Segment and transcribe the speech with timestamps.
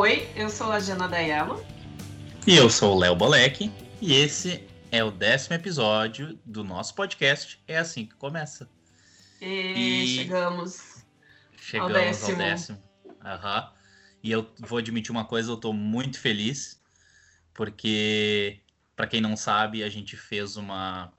[0.00, 1.60] Oi, eu sou a Jana Daiello.
[2.46, 3.68] E eu sou o Léo Bolek.
[4.00, 7.60] E esse é o décimo episódio do nosso podcast.
[7.66, 8.70] É assim que começa.
[9.40, 10.06] E, e...
[10.06, 11.04] chegamos.
[11.60, 12.30] Chegamos ao décimo.
[12.30, 12.82] Ao décimo.
[13.06, 13.68] Uhum.
[14.22, 16.80] E eu vou admitir uma coisa, eu tô muito feliz,
[17.52, 18.60] porque,
[18.94, 21.12] para quem não sabe, a gente fez uma,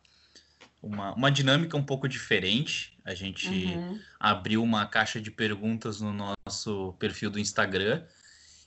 [0.81, 2.97] uma, uma dinâmica um pouco diferente.
[3.03, 3.99] A gente uhum.
[4.17, 8.05] abriu uma caixa de perguntas no nosso perfil do Instagram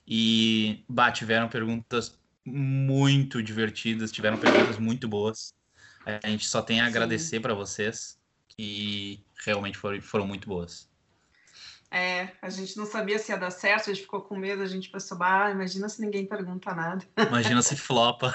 [0.06, 5.54] e bah, tiveram perguntas muito divertidas, tiveram perguntas muito boas.
[6.04, 10.90] A gente só tem a agradecer para vocês, que realmente foram, foram muito boas.
[11.94, 14.66] É, a gente não sabia se ia dar certo, a gente ficou com medo, a
[14.66, 17.04] gente pensou, ah, imagina se ninguém pergunta nada.
[17.28, 18.32] Imagina se flopa.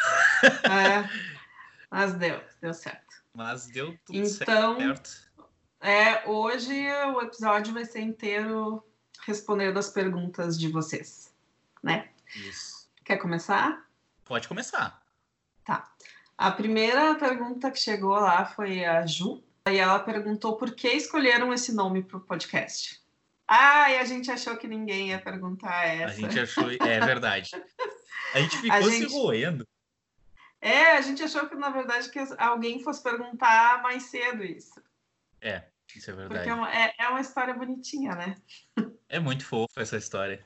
[0.64, 1.10] É,
[1.90, 3.16] mas deu, deu certo.
[3.34, 5.28] Mas deu tudo então, certo.
[5.82, 6.72] É, hoje
[7.16, 8.84] o episódio vai ser inteiro
[9.26, 11.34] respondendo as perguntas de vocês,
[11.84, 12.10] né?
[12.36, 12.90] Isso.
[13.04, 13.86] Quer começar?
[14.26, 15.02] Pode começar.
[15.64, 15.90] Tá.
[16.38, 21.54] A primeira pergunta que chegou lá foi a Ju, e ela perguntou por que escolheram
[21.54, 23.02] esse nome para o podcast.
[23.48, 26.06] Ah, e a gente achou que ninguém ia perguntar essa.
[26.06, 27.52] A gente achou, é verdade.
[28.34, 29.10] A gente ficou a gente...
[29.10, 29.68] se roendo.
[30.60, 34.82] É, a gente achou que, na verdade, que alguém fosse perguntar mais cedo isso.
[35.40, 35.64] É,
[35.96, 36.40] isso é verdade.
[36.40, 38.36] Porque é uma, é, é uma história bonitinha, né?
[39.08, 40.46] É muito fofa essa história.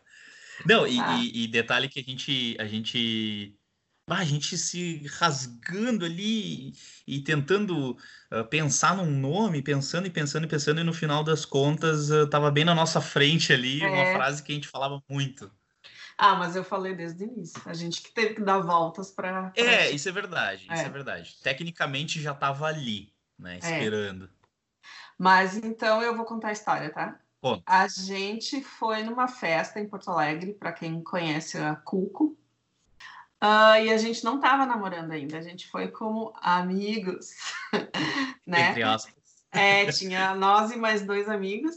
[0.66, 1.18] Não, e, ah.
[1.18, 3.58] e, e, detalhe que a gente, a gente
[4.10, 6.74] a gente se rasgando ali
[7.08, 7.98] e tentando
[8.32, 12.28] uh, pensar num nome, pensando e pensando e pensando, e no final das contas uh,
[12.28, 13.88] tava bem na nossa frente ali é.
[13.88, 15.52] uma frase que a gente falava muito.
[16.18, 17.60] Ah, mas eu falei desde o início.
[17.66, 19.52] A gente que teve que dar voltas para.
[19.56, 20.68] É, isso é verdade.
[20.70, 20.76] É.
[20.76, 21.36] Isso é verdade.
[21.42, 23.56] Tecnicamente já tava ali, né?
[23.56, 23.58] É.
[23.58, 24.26] Esperando.
[24.26, 24.30] É.
[25.18, 27.20] Mas então eu vou contar a história, tá?
[27.42, 27.64] Conta.
[27.66, 32.38] A gente foi numa festa em Porto Alegre, para quem conhece a Cuco.
[33.44, 37.32] Uh, e a gente não estava namorando ainda, a gente foi como amigos,
[38.46, 38.70] né?
[38.70, 39.16] Entre aspas.
[39.52, 41.76] É, tinha nós e mais dois amigos.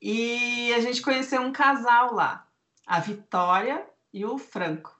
[0.00, 2.48] E a gente conheceu um casal lá,
[2.86, 4.98] a Vitória e o Franco.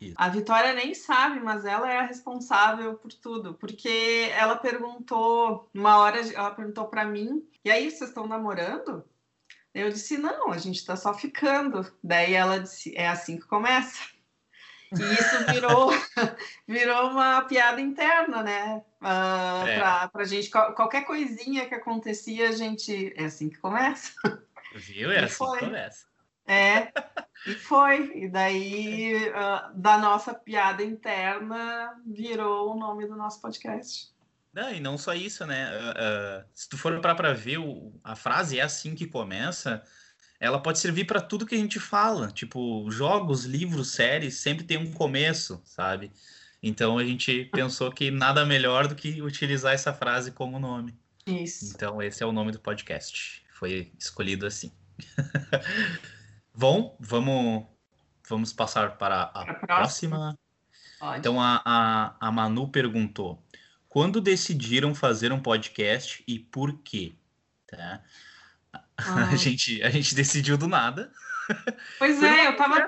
[0.00, 0.14] Isso.
[0.16, 5.98] A Vitória nem sabe, mas ela é a responsável por tudo, porque ela perguntou, uma
[5.98, 9.04] hora ela perguntou para mim, e aí vocês estão namorando?
[9.74, 11.92] Eu disse, não, a gente está só ficando.
[12.02, 13.98] Daí ela disse, é assim que começa.
[14.92, 15.90] E isso virou,
[16.66, 18.82] virou uma piada interna, né?
[19.02, 19.78] Uh, é.
[19.78, 23.12] pra, pra gente, qualquer coisinha que acontecia, a gente.
[23.16, 24.12] É assim que começa.
[24.74, 25.12] Viu?
[25.12, 25.58] É e assim foi.
[25.58, 26.06] que começa.
[26.46, 26.90] É,
[27.46, 28.12] e foi.
[28.14, 34.12] E daí, uh, da nossa piada interna, virou o nome do nosso podcast.
[34.52, 35.70] Não, e não só isso, né?
[35.70, 39.82] Uh, se tu for para ver, o, a frase é assim que começa
[40.40, 42.30] ela pode servir para tudo que a gente fala.
[42.30, 46.12] Tipo, jogos, livros, séries, sempre tem um começo, sabe?
[46.62, 50.94] Então a gente pensou que nada melhor do que utilizar essa frase como nome.
[51.26, 51.72] Isso.
[51.74, 53.42] Então esse é o nome do podcast.
[53.52, 54.72] Foi escolhido assim.
[56.58, 57.66] Bom, vamos,
[58.28, 60.36] vamos passar para a, a próxima.
[60.98, 61.16] próxima.
[61.16, 63.40] Então a, a, a Manu perguntou:
[63.88, 67.14] quando decidiram fazer um podcast e por quê?
[67.66, 68.02] Tá?
[69.00, 69.28] Ah.
[69.32, 71.12] A, gente, a gente decidiu do nada.
[72.00, 72.84] Pois é, eu tava,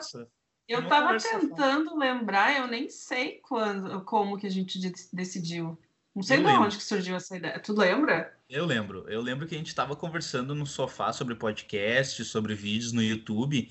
[0.67, 4.77] eu tava tentando lembrar, eu nem sei quando, como que a gente
[5.13, 5.79] decidiu.
[6.13, 6.65] Não sei eu de lembro.
[6.65, 7.61] onde que surgiu essa ideia.
[7.61, 8.37] Tu lembra?
[8.51, 9.09] Eu lembro.
[9.09, 13.71] Eu lembro que a gente estava conversando no sofá sobre podcast, sobre vídeos no YouTube.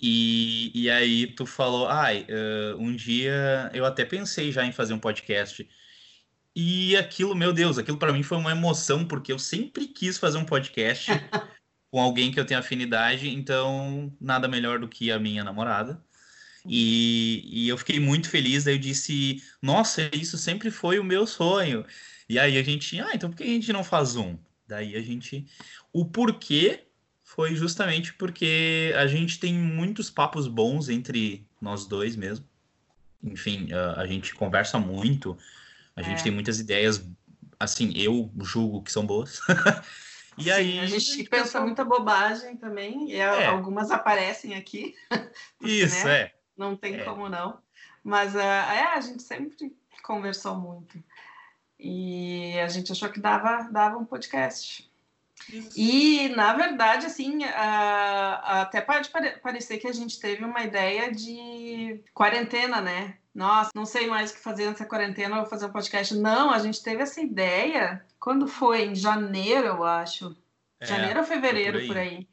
[0.00, 4.94] E, e aí tu falou, ai, uh, um dia eu até pensei já em fazer
[4.94, 5.68] um podcast.
[6.54, 10.38] E aquilo, meu Deus, aquilo para mim foi uma emoção, porque eu sempre quis fazer
[10.38, 11.10] um podcast.
[11.94, 16.04] com alguém que eu tenho afinidade, então nada melhor do que a minha namorada.
[16.66, 21.26] E, e eu fiquei muito feliz, daí eu disse, nossa, isso sempre foi o meu
[21.26, 21.84] sonho.
[22.28, 24.38] E aí a gente, ah, então por que a gente não faz um?
[24.66, 25.46] Daí a gente.
[25.92, 26.84] O porquê
[27.22, 32.46] foi justamente porque a gente tem muitos papos bons entre nós dois mesmo.
[33.22, 35.36] Enfim, a, a gente conversa muito,
[35.94, 36.04] a é.
[36.04, 37.06] gente tem muitas ideias,
[37.58, 39.40] assim, eu julgo que são boas.
[40.36, 41.64] E Sim, aí a gente pensa pessoal...
[41.64, 43.46] muita bobagem também, e é.
[43.46, 44.96] algumas aparecem aqui.
[45.08, 45.30] Porque,
[45.62, 46.32] Isso, né, é.
[46.56, 47.04] Não tem é.
[47.04, 47.58] como não.
[48.02, 51.02] Mas uh, é, a gente sempre conversou muito.
[51.78, 54.90] E a gente achou que dava, dava um podcast.
[55.48, 55.72] Isso.
[55.76, 59.10] E, na verdade, assim, uh, até pode
[59.42, 63.18] parecer que a gente teve uma ideia de quarentena, né?
[63.34, 66.14] Nossa, não sei mais o que fazer nessa quarentena, vou fazer um podcast.
[66.14, 68.84] Não, a gente teve essa ideia quando foi?
[68.84, 70.36] Em janeiro, eu acho.
[70.80, 71.88] É, janeiro ou fevereiro, por aí.
[71.88, 72.28] Por aí.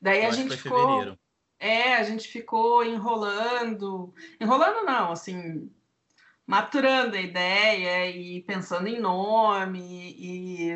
[0.00, 0.78] Daí eu a gente ficou.
[0.78, 1.18] Fevereiro.
[1.64, 4.12] É, a gente ficou enrolando.
[4.38, 5.72] Enrolando não, assim,
[6.46, 10.72] maturando a ideia e pensando em nome e,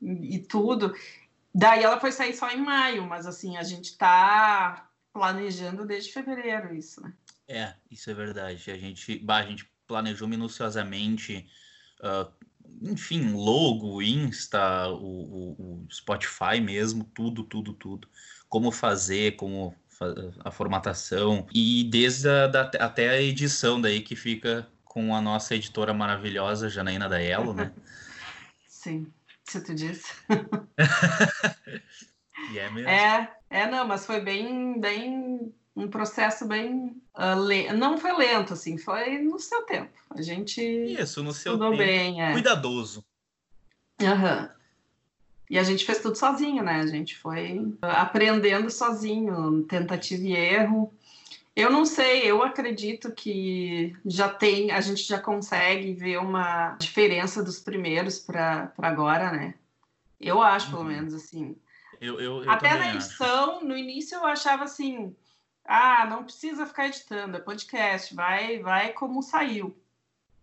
[0.00, 0.94] e, tudo.
[1.52, 6.72] Daí ela foi sair só em maio, mas assim, a gente tá planejando desde fevereiro
[6.76, 7.12] isso, né?
[7.48, 8.70] É, isso é verdade.
[8.70, 11.50] A gente, bah, a gente planejou minuciosamente,
[12.04, 12.32] uh,
[12.82, 18.08] enfim, logo, Insta, o, o, o, Spotify mesmo, tudo, tudo, tudo.
[18.48, 19.74] Como fazer, como
[20.44, 25.54] a formatação e desde a, da, até a edição daí que fica com a nossa
[25.54, 27.72] editora maravilhosa Janaína da Elo, né?
[28.66, 29.12] Sim,
[29.44, 30.12] se tu disse.
[32.50, 32.88] e é mesmo.
[32.88, 37.72] É, é, não, mas foi bem, bem um processo bem uh, le...
[37.72, 39.92] não foi lento assim, foi no seu tempo.
[40.10, 42.32] A gente isso no seu tempo, bem, é.
[42.32, 43.04] cuidadoso.
[44.00, 44.48] Uhum.
[45.50, 46.76] E a gente fez tudo sozinho, né?
[46.76, 50.94] A gente foi aprendendo sozinho, tentativa e erro.
[51.56, 57.42] Eu não sei, eu acredito que já tem, a gente já consegue ver uma diferença
[57.42, 59.54] dos primeiros para agora, né?
[60.20, 60.72] Eu acho, uhum.
[60.72, 61.56] pelo menos, assim.
[62.00, 63.66] Eu, eu, eu Até na edição, acho.
[63.66, 65.14] no início eu achava assim,
[65.64, 69.76] ah, não precisa ficar editando, é podcast, vai, vai como saiu.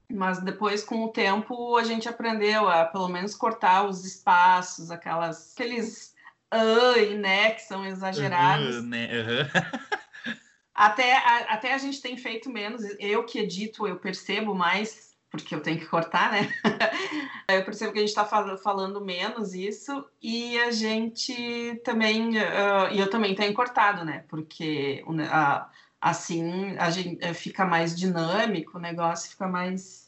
[0.10, 5.54] Mas depois, com o tempo, a gente aprendeu a pelo menos cortar os espaços, aquelas,
[5.54, 6.16] aqueles
[6.54, 8.78] uh e né que são exagerados.
[8.78, 9.10] Uhum, né?
[9.12, 10.34] Uhum.
[10.74, 12.82] até, a, até a gente tem feito menos.
[13.00, 16.50] Eu que edito, eu percebo mais porque eu tenho que cortar, né?
[17.50, 23.00] eu percebo que a gente está falando menos isso e a gente também, uh, e
[23.00, 24.24] eu também tenho cortado, né?
[24.30, 25.66] Porque uh,
[26.02, 30.08] assim a gente uh, fica mais dinâmico, o negócio fica mais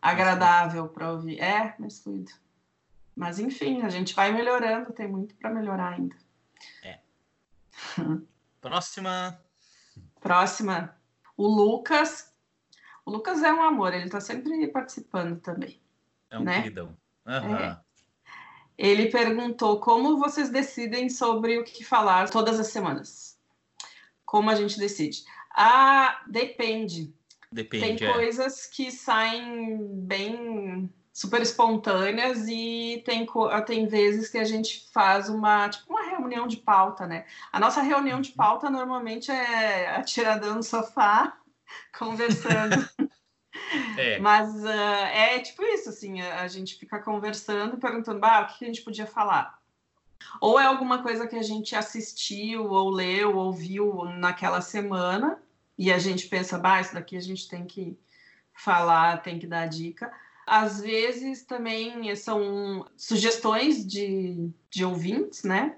[0.00, 1.40] agradável para ouvir.
[1.40, 2.32] É, mais fluido.
[3.14, 6.16] Mas enfim, a gente vai melhorando, tem muito para melhorar ainda.
[6.82, 6.98] É.
[8.60, 9.40] Próxima.
[10.20, 10.96] Próxima.
[11.36, 12.32] O Lucas,
[13.04, 15.80] o Lucas é um amor, ele está sempre participando também.
[16.30, 16.62] É um né?
[16.62, 16.96] queridão.
[17.26, 17.56] Uhum.
[17.56, 17.80] É.
[18.78, 23.31] Ele perguntou como vocês decidem sobre o que falar todas as semanas.
[24.32, 25.24] Como a gente decide?
[25.50, 27.14] Ah, depende.
[27.52, 27.98] Depende.
[27.98, 28.12] Tem é.
[28.14, 29.76] coisas que saem
[30.06, 33.26] bem super espontâneas e tem,
[33.66, 37.26] tem vezes que a gente faz uma tipo uma reunião de pauta, né?
[37.52, 38.36] A nossa reunião de uhum.
[38.36, 41.36] pauta normalmente é atiradão no sofá
[41.98, 42.88] conversando.
[43.98, 44.18] É.
[44.18, 44.66] Mas uh,
[45.12, 48.80] é tipo isso, assim, a, a, gente fica conversando, perguntando, bah, o que a gente
[48.80, 49.61] podia falar?
[50.40, 55.38] Ou é alguma coisa que a gente assistiu, ou leu, ou viu naquela semana,
[55.78, 57.98] e a gente pensa, bah, isso daqui a gente tem que
[58.54, 60.12] falar, tem que dar dica.
[60.46, 65.76] Às vezes também são sugestões de, de ouvintes, né?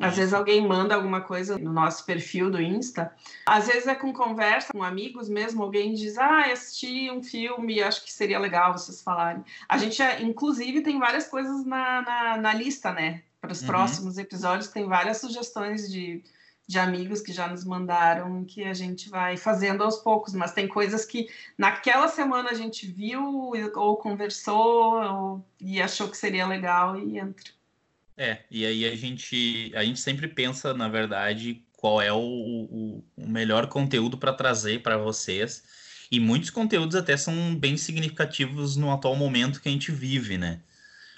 [0.00, 3.12] Às vezes alguém manda alguma coisa no nosso perfil do Insta.
[3.44, 8.04] Às vezes é com conversa com amigos mesmo, alguém diz: Ah, assisti um filme, acho
[8.04, 9.44] que seria legal vocês falarem.
[9.68, 13.24] A gente, inclusive, tem várias coisas na, na, na lista, né?
[13.48, 13.66] Para os uhum.
[13.66, 16.22] próximos episódios, tem várias sugestões de,
[16.66, 20.68] de amigos que já nos mandaram que a gente vai fazendo aos poucos, mas tem
[20.68, 26.98] coisas que naquela semana a gente viu ou conversou ou, e achou que seria legal
[26.98, 27.50] e entra.
[28.18, 33.04] É, e aí a gente, a gente sempre pensa, na verdade, qual é o, o,
[33.16, 35.64] o melhor conteúdo para trazer para vocês.
[36.10, 40.60] E muitos conteúdos até são bem significativos no atual momento que a gente vive, né?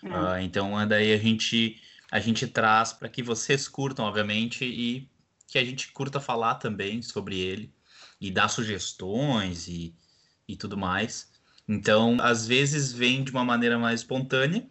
[0.05, 0.09] É.
[0.09, 5.09] Uh, então, daí a gente, a gente traz para que vocês curtam, obviamente, e
[5.47, 7.73] que a gente curta falar também sobre ele
[8.21, 9.95] e dar sugestões e,
[10.47, 11.31] e tudo mais.
[11.69, 14.67] Então, às vezes vem de uma maneira mais espontânea,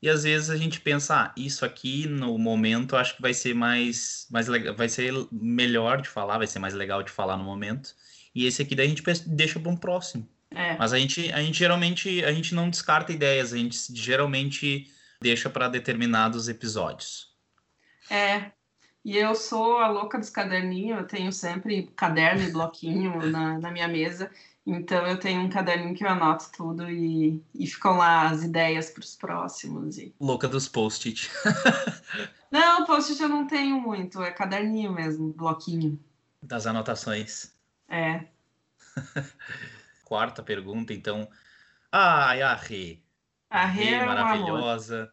[0.00, 3.52] e às vezes a gente pensa, ah, isso aqui no momento acho que vai ser
[3.52, 7.42] mais, mais legal, vai ser melhor de falar, vai ser mais legal de falar no
[7.42, 7.94] momento.
[8.32, 10.28] E esse aqui daí a gente deixa para um próximo.
[10.52, 10.76] É.
[10.76, 14.88] Mas a gente, a gente geralmente a gente não descarta ideias, a gente geralmente
[15.20, 17.34] deixa para determinados episódios.
[18.10, 18.52] É.
[19.04, 23.70] E eu sou a louca dos caderninhos, eu tenho sempre caderno e bloquinho na, na
[23.70, 24.30] minha mesa.
[24.66, 28.90] Então eu tenho um caderninho que eu anoto tudo e, e ficam lá as ideias
[28.90, 29.96] para os próximos.
[29.96, 30.14] E...
[30.20, 31.30] Louca dos post-it.
[32.52, 35.98] não, post-it eu não tenho muito, é caderninho mesmo, bloquinho.
[36.42, 37.54] Das anotações.
[37.88, 38.26] É.
[40.04, 41.28] Quarta pergunta, então.
[41.90, 43.00] Ai, a Rê.
[43.50, 45.10] A Rê é maravilhosa.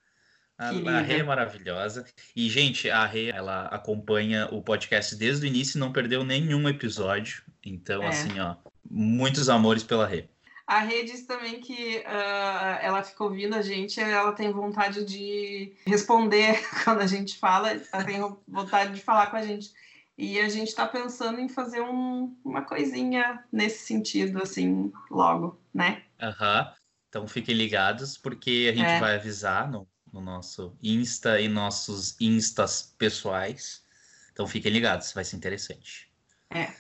[0.58, 2.06] A, a Rê é maravilhosa.
[2.36, 6.68] E, gente, a Rê, ela acompanha o podcast desde o início e não perdeu nenhum
[6.68, 7.44] episódio.
[7.65, 8.08] Então, é.
[8.08, 8.56] assim, ó,
[8.89, 10.27] muitos amores pela Rê.
[10.68, 15.74] A Rê disse também que uh, ela fica ouvindo a gente, ela tem vontade de
[15.86, 19.72] responder quando a gente fala, ela tem vontade de falar com a gente.
[20.18, 26.04] E a gente está pensando em fazer um, uma coisinha nesse sentido, assim, logo, né?
[26.22, 26.62] Aham.
[26.62, 26.85] Uhum.
[27.15, 29.00] Então fiquem ligados, porque a gente é.
[29.00, 33.86] vai avisar no, no nosso Insta e nossos Instas pessoais.
[34.34, 36.12] Então fiquem ligados, vai ser interessante.
[36.50, 36.74] É.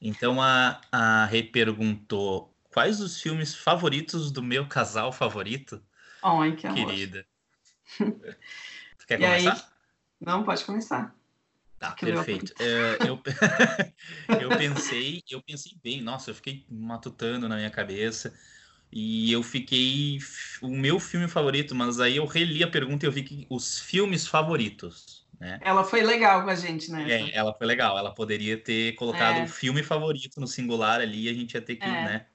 [0.00, 5.80] Então a, a Rê perguntou quais os filmes favoritos do meu casal favorito?
[6.20, 6.86] Ai, que amor.
[6.88, 7.24] Querida.
[7.96, 9.52] tu quer e começar?
[9.52, 9.62] Aí?
[10.20, 11.14] Não, pode começar.
[11.78, 12.52] Tá, perfeito.
[12.58, 13.22] É, eu,
[14.42, 18.34] eu pensei, eu pensei bem, nossa, eu fiquei matutando na minha cabeça.
[18.98, 20.18] E eu fiquei.
[20.62, 23.78] O meu filme favorito, mas aí eu reli a pergunta e eu vi que os
[23.78, 25.26] filmes favoritos.
[25.38, 25.60] Né?
[25.60, 27.06] Ela foi legal com a gente, né?
[27.06, 27.98] É, ela foi legal.
[27.98, 29.46] Ela poderia ter colocado o é.
[29.46, 31.88] filme favorito no singular ali e a gente ia ter que, é.
[31.88, 32.26] né?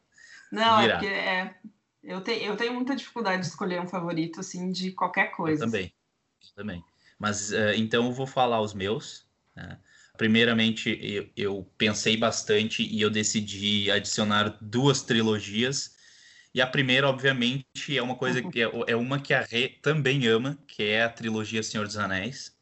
[0.51, 0.93] Não, é virar.
[0.93, 1.55] é porque é,
[2.03, 5.63] eu, te, eu tenho muita dificuldade de escolher um favorito, assim, de qualquer coisa.
[5.63, 5.91] Eu também.
[6.43, 6.85] Eu também.
[7.17, 9.25] Mas uh, então eu vou falar os meus.
[9.55, 9.79] Né?
[10.15, 15.99] Primeiramente, eu, eu pensei bastante e eu decidi adicionar duas trilogias
[16.53, 20.27] e a primeira, obviamente, é uma coisa que é, é uma que a Rê também
[20.27, 22.55] ama, que é a trilogia Senhor dos Anéis,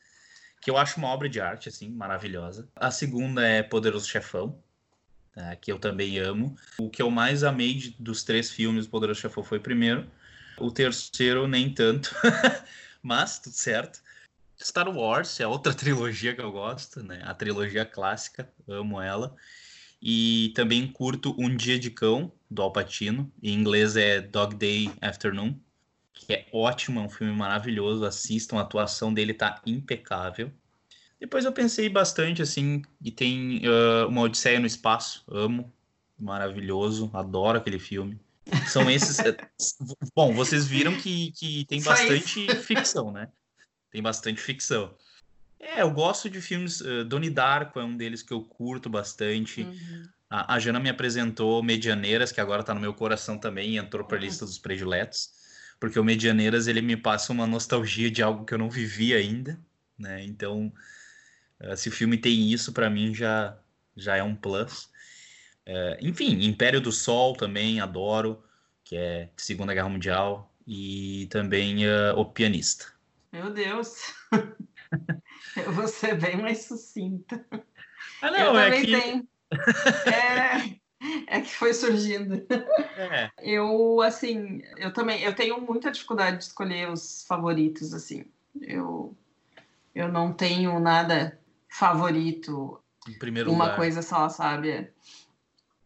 [0.62, 2.70] que eu acho uma obra de arte, assim, maravilhosa.
[2.76, 4.62] A segunda é Poderoso Chefão,
[5.34, 5.56] tá?
[5.56, 6.56] que eu também amo.
[6.78, 10.10] O que eu mais amei de, dos três filmes Poderoso Chefão foi o primeiro.
[10.58, 12.14] O terceiro, nem tanto,
[13.02, 14.02] mas tudo certo.
[14.62, 17.22] Star Wars é outra trilogia que eu gosto, né?
[17.24, 19.36] A trilogia clássica, amo ela.
[20.02, 23.32] E também curto Um Dia de Cão, do Alpatino.
[23.44, 25.56] Em inglês é Dog Day Afternoon,
[26.14, 28.06] que é ótimo, é um filme maravilhoso.
[28.06, 30.52] Assistam, a atuação dele tá impecável.
[31.20, 35.72] Depois eu pensei bastante, assim, e tem uh, Uma Odisseia no Espaço, amo,
[36.18, 38.18] maravilhoso, adoro aquele filme.
[38.68, 39.20] São esses.
[39.20, 39.38] Eh,
[40.16, 43.30] bom, vocês viram que, que tem bastante ficção, né?
[43.92, 44.96] Tem bastante ficção.
[45.60, 46.80] É, eu gosto de filmes.
[46.80, 49.64] Uh, Donnie Darko é um deles que eu curto bastante.
[49.64, 50.04] Uhum.
[50.30, 54.06] A, a, Jana me apresentou Medianeiras, que agora tá no meu coração também, e entrou
[54.06, 54.26] para a uhum.
[54.26, 55.32] lista dos prediletos.
[55.80, 59.60] Porque o Medianeiras ele me passa uma nostalgia de algo que eu não vivi ainda,
[59.98, 60.24] né?
[60.24, 60.72] Então,
[61.62, 63.58] uh, se o filme tem isso, para mim já,
[63.96, 64.86] já é um plus.
[65.68, 68.42] Uh, enfim, Império do Sol também adoro,
[68.84, 72.86] que é Segunda Guerra Mundial, e também uh, O Pianista.
[73.32, 74.14] Meu Deus!
[75.56, 77.46] Eu vou ser bem mais sucinta.
[78.22, 79.02] Ah, não, eu é também que...
[79.02, 79.28] tenho.
[80.06, 82.46] É, é que foi surgindo.
[82.98, 83.32] É.
[83.42, 88.26] Eu, assim, eu também, eu tenho muita dificuldade de escolher os favoritos, assim.
[88.62, 89.16] Eu,
[89.96, 92.82] eu não tenho nada favorito.
[93.08, 93.78] Em primeiro uma lugar.
[93.78, 94.92] coisa só, sabe?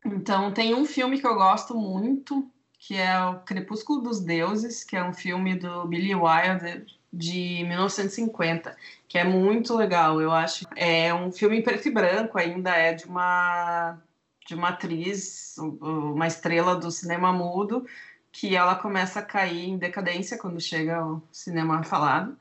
[0.05, 4.95] Então, tem um filme que eu gosto muito, que é o Crepúsculo dos Deuses, que
[4.95, 8.75] é um filme do Billy Wilder, de 1950,
[9.07, 10.65] que é muito legal, eu acho.
[10.75, 14.01] É um filme em preto e branco, ainda é de uma
[14.45, 17.85] de uma atriz, uma estrela do cinema mudo,
[18.29, 22.37] que ela começa a cair em decadência quando chega ao cinema falado.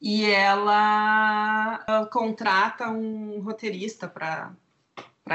[0.00, 4.54] E ela, ela contrata um roteirista para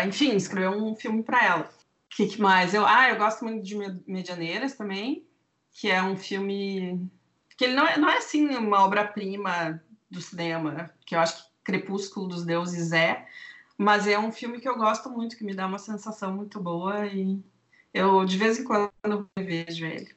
[0.05, 1.63] enfim, escrever um filme para ela.
[1.63, 2.73] O que, que mais?
[2.73, 3.75] Eu, ah, eu gosto muito de
[4.07, 5.27] Medianeiras também,
[5.71, 7.07] que é um filme
[7.63, 11.53] que ele não é, não é assim uma obra-prima do cinema, que eu acho que
[11.63, 13.25] Crepúsculo dos Deuses é,
[13.77, 17.05] mas é um filme que eu gosto muito, que me dá uma sensação muito boa
[17.05, 17.41] e
[17.93, 20.13] eu de vez em quando vejo ele.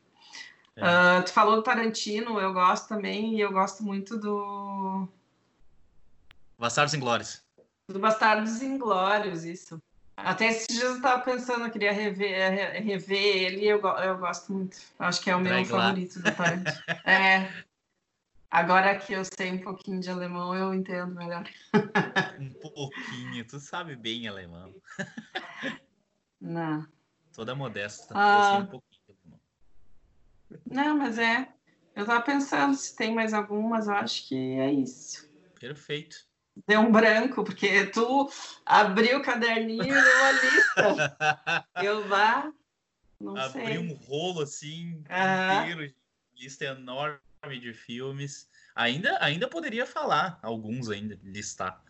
[0.74, 0.82] É.
[0.82, 5.08] Uh, tu falou do Tarantino, eu gosto também, e eu gosto muito do.
[6.58, 7.42] Bastardos Inglórios.
[7.88, 9.80] Do Bastardos Inglórios, isso.
[10.16, 14.78] Até esses dias eu estava pensando, eu queria rever, rever ele, eu, eu gosto muito.
[14.98, 16.72] Acho que é o meu favorito do Tarantino.
[17.04, 17.64] é.
[18.50, 21.46] Agora que eu sei um pouquinho de alemão, eu entendo melhor.
[22.40, 24.74] um pouquinho, tu sabe bem alemão.
[26.40, 26.86] Não.
[27.34, 29.40] Toda modesta, ah, eu sei um pouquinho de alemão.
[30.64, 31.48] Não, mas é.
[31.94, 35.28] Eu estava pensando se tem mais algumas, eu acho que é isso.
[35.60, 36.26] Perfeito
[36.66, 38.30] deu um branco, porque tu
[38.64, 41.66] abriu o caderninho e deu uma lista.
[41.82, 42.52] Eu vá,
[43.20, 43.78] não Abri sei.
[43.78, 45.92] um rolo assim, inteiro,
[46.38, 47.20] lista enorme
[47.60, 48.48] de filmes.
[48.74, 51.82] Ainda, ainda poderia falar alguns ainda, listar.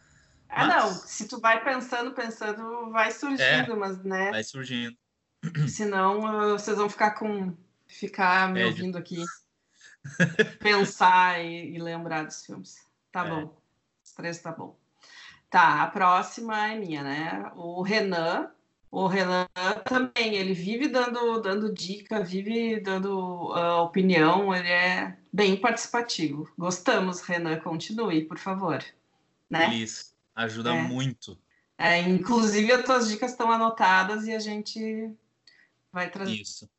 [0.48, 0.76] Ah, mas...
[0.76, 4.30] não, se tu vai pensando, pensando, vai surgindo, é, mas né?
[4.30, 4.96] Vai surgindo.
[5.68, 6.20] Senão
[6.52, 7.56] vocês vão ficar com.
[7.86, 9.24] ficar me é, ouvindo aqui.
[10.60, 12.86] pensar e, e, lembrar dos filmes.
[13.10, 13.30] Tá é.
[13.30, 13.65] bom
[14.16, 14.76] três tá bom.
[15.48, 17.52] Tá, a próxima é minha, né?
[17.54, 18.50] O Renan.
[18.90, 19.46] O Renan
[19.84, 26.50] também, ele vive dando, dando dica, vive dando uh, opinião, ele é bem participativo.
[26.56, 28.82] Gostamos, Renan, continue, por favor.
[29.50, 29.74] Né?
[29.74, 30.14] Isso.
[30.34, 30.82] Ajuda é.
[30.82, 31.38] muito.
[31.78, 35.10] É, inclusive, as tuas dicas estão anotadas e a gente
[35.92, 36.32] vai trazer.
[36.32, 36.70] Isso,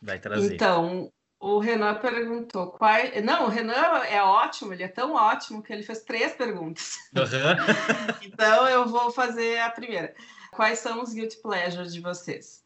[0.00, 0.54] vai trazer.
[0.54, 1.12] Então,
[1.44, 2.96] o Renan perguntou qual.
[3.22, 3.74] Não, o Renan
[4.08, 6.96] é ótimo, ele é tão ótimo que ele fez três perguntas.
[7.14, 8.24] Uhum.
[8.24, 10.14] então eu vou fazer a primeira.
[10.52, 12.64] Quais são os guilty pleasures de vocês?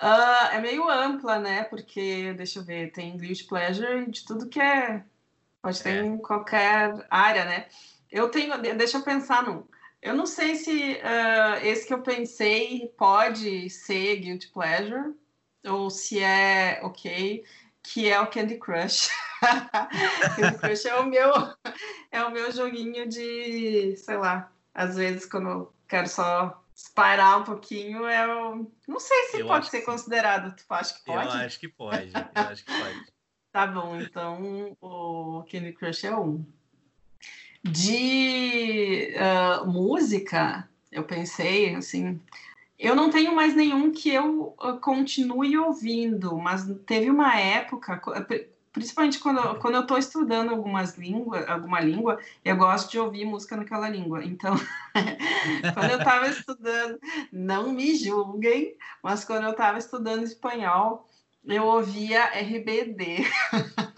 [0.00, 1.64] Uh, é meio ampla, né?
[1.64, 5.02] Porque, deixa eu ver, tem guilty pleasure de tudo que é.
[5.60, 6.06] Pode ter é.
[6.06, 7.66] em qualquer área, né?
[8.12, 8.56] Eu tenho.
[8.76, 9.66] Deixa eu pensar num.
[10.00, 15.14] Eu não sei se uh, esse que eu pensei pode ser guilty pleasure
[15.64, 17.42] ou se é ok
[17.84, 19.10] que é o Candy Crush.
[20.36, 21.30] Candy Crush é o meu
[22.10, 27.44] é o meu joguinho de, sei lá, às vezes quando eu quero só espairar um
[27.44, 28.66] pouquinho, é o...
[28.88, 29.86] não sei se eu pode ser que...
[29.86, 31.36] considerado, tu acha que pode?
[31.36, 33.06] Eu acho que pode, eu acho que pode.
[33.52, 36.44] tá bom, então o Candy Crush é um.
[37.62, 42.20] De uh, música, eu pensei assim,
[42.78, 48.00] eu não tenho mais nenhum que eu ah, continue ouvindo, mas teve uma época,
[48.72, 50.96] principalmente quando, quando eu estou estudando algumas
[51.46, 54.24] alguma língua, eu gosto de ouvir música naquela língua.
[54.24, 54.54] Então,
[55.74, 56.98] quando eu estava estudando,
[57.32, 61.08] não me julguem, mas quando eu estava estudando espanhol,
[61.46, 63.18] eu ouvia RBD.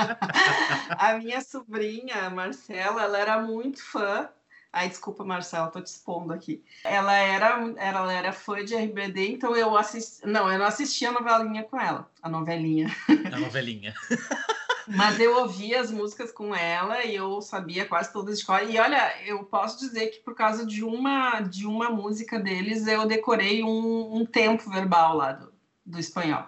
[0.99, 4.28] a minha sobrinha, Marcela, ela era muito fã
[4.76, 6.62] Ai, desculpa, Marcela, tô te expondo aqui.
[6.85, 10.26] Ela era, ela era fã de RBD, então eu assisti.
[10.26, 12.11] Não, eu não assistia a novelinha com ela.
[12.21, 12.95] A novelinha.
[13.33, 13.95] A novelinha.
[14.87, 18.62] Mas eu ouvia as músicas com ela e eu sabia quase todas de cor.
[18.68, 23.06] E olha, eu posso dizer que por causa de uma, de uma música deles, eu
[23.06, 25.54] decorei um, um tempo verbal lá do,
[25.87, 26.45] do espanhol.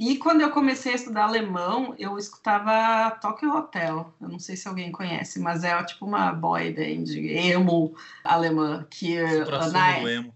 [0.00, 4.10] E quando eu comecei a estudar alemão, eu escutava Tokyo Hotel.
[4.18, 9.18] Eu não sei se alguém conhece, mas é tipo uma boy band emo alemã que
[9.70, 10.34] na emo.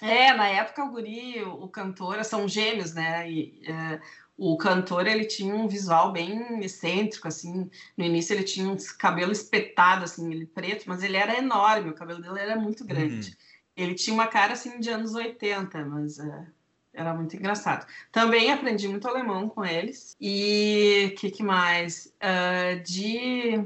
[0.00, 3.30] É, na época o guri, o, o cantor, são gêmeos, né?
[3.30, 4.00] E, é,
[4.36, 7.70] o cantor ele tinha um visual bem excêntrico, assim.
[7.96, 11.94] No início ele tinha um cabelo espetado, assim, ele preto, mas ele era enorme, o
[11.94, 13.28] cabelo dele era muito grande.
[13.28, 13.36] Uhum.
[13.76, 16.46] Ele tinha uma cara assim de anos 80, mas uh,
[16.94, 17.86] era muito engraçado.
[18.10, 20.16] Também aprendi muito alemão com eles.
[20.20, 22.12] E o que, que, mais?
[22.22, 23.64] Uh, de.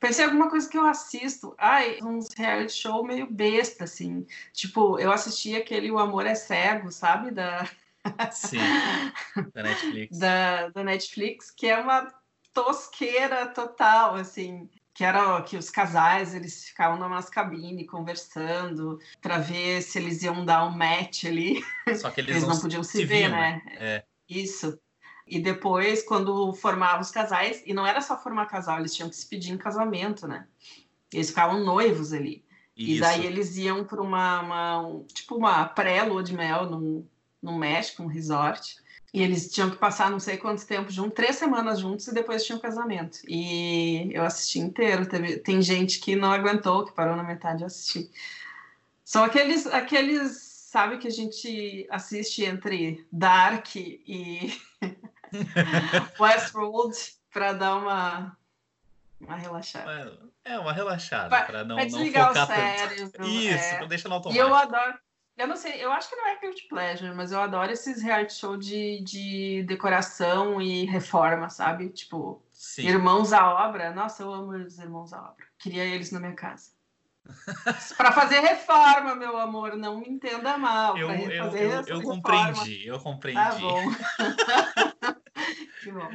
[0.00, 1.54] Pensei em alguma coisa que eu assisto.
[1.58, 4.26] Ai, uns reality show meio besta, assim.
[4.52, 7.30] Tipo, eu assisti aquele O Amor é Cego, sabe?
[7.30, 7.68] Da.
[8.32, 8.58] Sim,
[9.52, 10.18] da Netflix.
[10.18, 12.12] da, da Netflix, que é uma
[12.54, 19.80] tosqueira total, assim que era que os casais eles ficavam numa cabine conversando para ver
[19.80, 21.64] se eles iam dar um match ali.
[22.00, 23.62] Só que eles, eles não, não, podiam se, se ver, né?
[23.64, 23.76] né?
[23.78, 24.04] É.
[24.28, 24.76] Isso.
[25.24, 29.14] E depois, quando formavam os casais, e não era só formar casal, eles tinham que
[29.14, 30.48] se pedir em casamento, né?
[31.12, 32.44] Eles ficavam noivos ali.
[32.76, 32.96] Isso.
[32.96, 37.06] E daí eles iam para uma, uma um, tipo uma pré-lua de mel num,
[37.40, 38.78] no México, um resort.
[39.12, 42.44] E eles tinham que passar não sei quanto tempo juntos, três semanas juntos e depois
[42.44, 43.20] tinham casamento.
[43.26, 45.06] E eu assisti inteiro.
[45.06, 48.10] Teve, tem gente que não aguentou, que parou na metade de assistir.
[49.02, 54.54] São aqueles, aqueles, sabe, que a gente assiste entre Dark e
[56.20, 56.94] Westworld
[57.32, 58.36] para dar uma,
[59.18, 60.18] uma relaxada.
[60.44, 63.28] É, uma relaxada, para não, não focar sério, tanto.
[63.28, 63.86] Isso, é.
[63.86, 64.46] deixa no automático.
[64.46, 64.98] E eu adoro.
[65.38, 68.34] Eu não sei, eu acho que não é guilty pleasure, mas eu adoro esses reality
[68.34, 71.90] show de, de decoração e reforma, sabe?
[71.90, 72.88] Tipo, Sim.
[72.88, 73.94] Irmãos à Obra.
[73.94, 75.46] Nossa, eu amo os Irmãos à Obra.
[75.56, 76.72] Queria eles na minha casa.
[77.96, 80.98] para fazer reforma, meu amor, não me entenda mal.
[80.98, 83.40] Eu, eu, eu, eu compreendi, eu compreendi.
[83.40, 83.82] Tá bom.
[85.84, 86.10] que bom.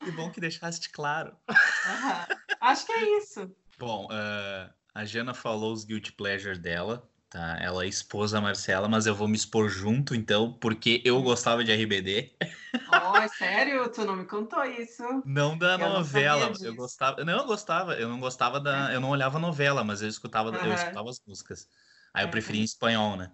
[0.00, 1.36] Que bom que deixaste claro.
[1.48, 2.36] Uhum.
[2.60, 3.54] Acho que é isso.
[3.78, 7.58] Bom, uh, a Jana falou os guilty pleasure dela tá?
[7.60, 11.72] Ela é esposa Marcela, mas eu vou me expor junto, então, porque eu gostava de
[11.72, 12.30] RBD.
[12.92, 13.88] Oh, é sério?
[13.88, 15.02] Tu não me contou isso?
[15.26, 17.24] Não da eu novela, não eu gostava.
[17.24, 18.92] Não, eu gostava, eu não gostava da.
[18.92, 18.94] É.
[18.94, 20.64] Eu não olhava novela, mas eu escutava, uhum.
[20.64, 21.68] eu escutava as músicas.
[22.14, 22.30] Aí eu é.
[22.30, 23.32] preferia em espanhol, né?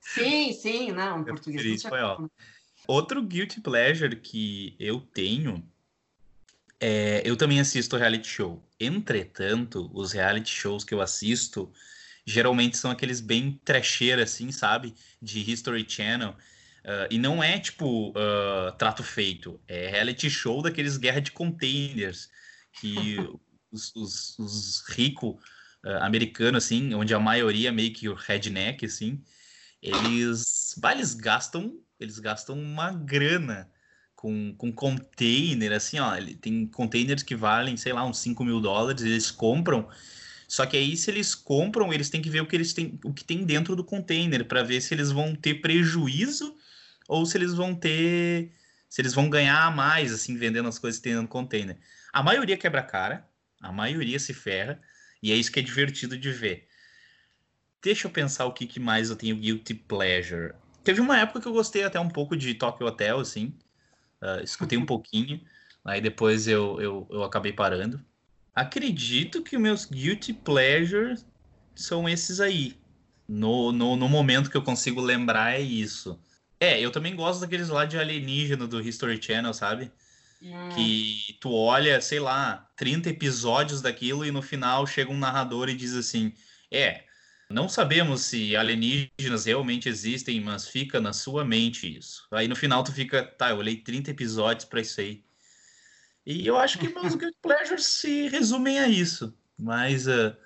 [0.00, 1.62] Sim, sim, não, eu português.
[1.62, 2.30] Preferia espanhol.
[2.88, 5.62] Outro guilty pleasure que eu tenho
[6.80, 8.62] é, eu também assisto reality show.
[8.80, 11.70] Entretanto, os reality shows que eu assisto,
[12.26, 14.94] geralmente são aqueles bem trecheira, assim, sabe?
[15.22, 16.30] De History Channel.
[16.84, 22.28] Uh, e não é tipo uh, trato feito, é reality show daqueles guerra de containers
[22.72, 23.16] que
[23.72, 25.34] os, os, os ricos
[25.84, 29.20] uh, americanos, assim, onde a maioria meio que o redneck, assim,
[29.82, 33.68] eles, bah, eles gastam, eles gastam uma grana
[34.14, 39.02] com, com container, assim, ó, tem containers que valem, sei lá, uns 5 mil dólares,
[39.02, 39.88] eles compram
[40.48, 43.12] Só que aí, se eles compram, eles têm que ver o que eles têm, o
[43.12, 46.56] que tem dentro do container, para ver se eles vão ter prejuízo
[47.08, 48.52] ou se eles vão ter.
[48.88, 51.76] Se eles vão ganhar mais, assim, vendendo as coisas que tem no container.
[52.12, 53.28] A maioria quebra cara,
[53.60, 54.80] a maioria se ferra,
[55.22, 56.68] e é isso que é divertido de ver.
[57.82, 60.54] Deixa eu pensar o que, que mais eu tenho guilty pleasure.
[60.82, 63.52] Teve uma época que eu gostei até um pouco de Tokyo Hotel, assim.
[64.22, 65.40] Uh, escutei um pouquinho,
[65.84, 68.02] aí depois eu, eu, eu acabei parando.
[68.56, 71.26] Acredito que meus guilty pleasures
[71.74, 72.74] são esses aí.
[73.28, 76.18] No, no, no momento que eu consigo lembrar é isso.
[76.58, 79.92] É, eu também gosto daqueles lá de alienígena do History Channel, sabe?
[80.40, 80.70] Hum.
[80.70, 85.76] Que tu olha, sei lá, 30 episódios daquilo e no final chega um narrador e
[85.76, 86.32] diz assim:
[86.72, 87.04] É,
[87.50, 92.26] não sabemos se alienígenas realmente existem, mas fica na sua mente isso.
[92.32, 95.25] Aí no final tu fica, tá, eu olhei 30 episódios para isso aí.
[96.26, 99.32] E eu acho que meus guilty pleasures se resumem a isso.
[99.56, 100.36] Mas uh,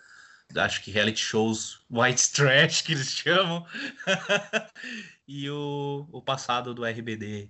[0.54, 3.66] acho que reality shows white trash que eles chamam.
[5.26, 7.48] e o, o passado do RBD.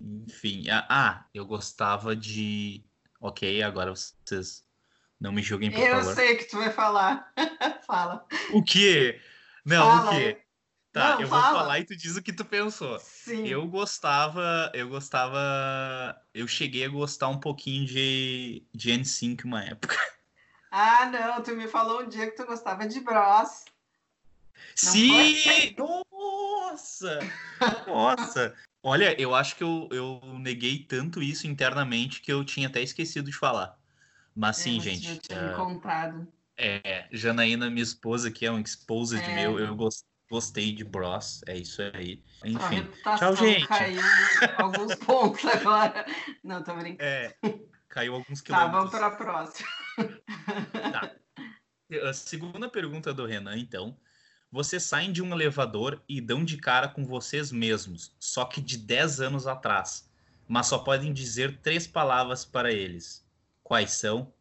[0.00, 0.66] Enfim.
[0.70, 2.84] Ah, eu gostava de.
[3.20, 4.64] Ok, agora vocês
[5.20, 6.10] não me julguem, por eu favor.
[6.10, 7.32] Eu sei que tu vai falar.
[7.86, 8.24] Fala.
[8.52, 9.20] O quê?
[9.64, 10.10] Não, Fala.
[10.10, 10.45] o quê?
[10.96, 11.42] Tá, não, eu fala.
[11.42, 12.98] vou falar e tu diz o que tu pensou.
[13.00, 13.46] Sim.
[13.46, 19.94] Eu gostava, eu gostava, eu cheguei a gostar um pouquinho de, de N5 uma época.
[20.70, 23.66] Ah, não, tu me falou um dia que tu gostava de Bros.
[24.84, 25.76] Não Sim!
[25.78, 27.18] Nossa!
[27.86, 28.54] Nossa!
[28.82, 33.30] Olha, eu acho que eu, eu neguei tanto isso internamente que eu tinha até esquecido
[33.30, 33.78] de falar.
[34.34, 35.06] Mas sim, é, gente.
[35.06, 36.26] Já tinha uh, contado.
[36.56, 39.34] É, Janaína, minha esposa, que é um exposed é.
[39.34, 42.22] meu, eu gostei Gostei de Bros, é isso aí.
[42.44, 43.66] Enfim, tchau, gente.
[43.66, 44.00] Caiu
[44.58, 46.04] alguns pontos agora.
[46.42, 47.02] Não, tô brincando.
[47.02, 47.36] É,
[47.88, 48.72] caiu alguns quilômetros.
[48.72, 49.68] Tá, vamos para a próxima.
[50.92, 51.16] Tá.
[52.08, 53.96] A segunda pergunta do Renan, então.
[54.50, 58.78] Vocês saem de um elevador e dão de cara com vocês mesmos, só que de
[58.78, 60.08] 10 anos atrás,
[60.48, 63.26] mas só podem dizer três palavras para eles.
[63.62, 64.32] Quais são?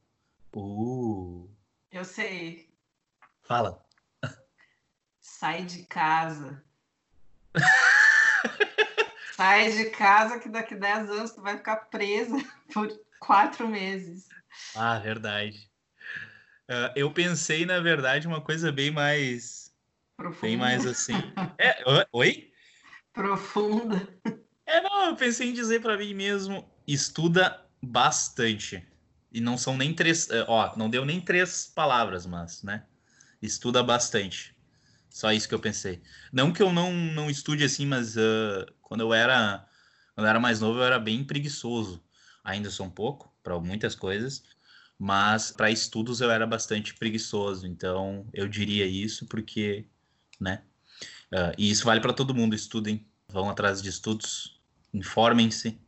[0.56, 1.50] Uh.
[1.92, 2.70] Eu sei.
[3.42, 3.85] Fala.
[5.26, 6.64] Sai de casa.
[9.36, 12.38] Sai de casa que daqui 10 anos tu vai ficar presa
[12.72, 12.88] por
[13.20, 14.30] quatro meses.
[14.76, 15.68] Ah, verdade.
[16.70, 19.74] Uh, eu pensei, na verdade, uma coisa bem mais.
[20.16, 20.48] Profunda.
[20.48, 21.14] Bem mais assim.
[21.58, 21.84] É,
[22.14, 22.54] oi?
[23.12, 24.08] Profunda.
[24.68, 28.88] É, não, eu pensei em dizer para mim mesmo: estuda bastante.
[29.32, 30.30] E não são nem três.
[30.30, 32.86] Eh, ó, não deu nem três palavras, mas, né?
[33.42, 34.55] Estuda bastante.
[35.16, 36.02] Só isso que eu pensei.
[36.30, 39.66] Não que eu não, não estude assim, mas uh, quando eu era
[40.14, 42.04] quando eu era mais novo eu era bem preguiçoso.
[42.44, 44.44] Ainda sou um pouco para muitas coisas,
[45.00, 47.66] mas para estudos eu era bastante preguiçoso.
[47.66, 49.88] Então eu diria isso porque,
[50.38, 50.64] né?
[51.32, 52.54] Uh, e isso vale para todo mundo.
[52.54, 54.60] Estudem, vão atrás de estudos,
[54.94, 55.80] informem-se,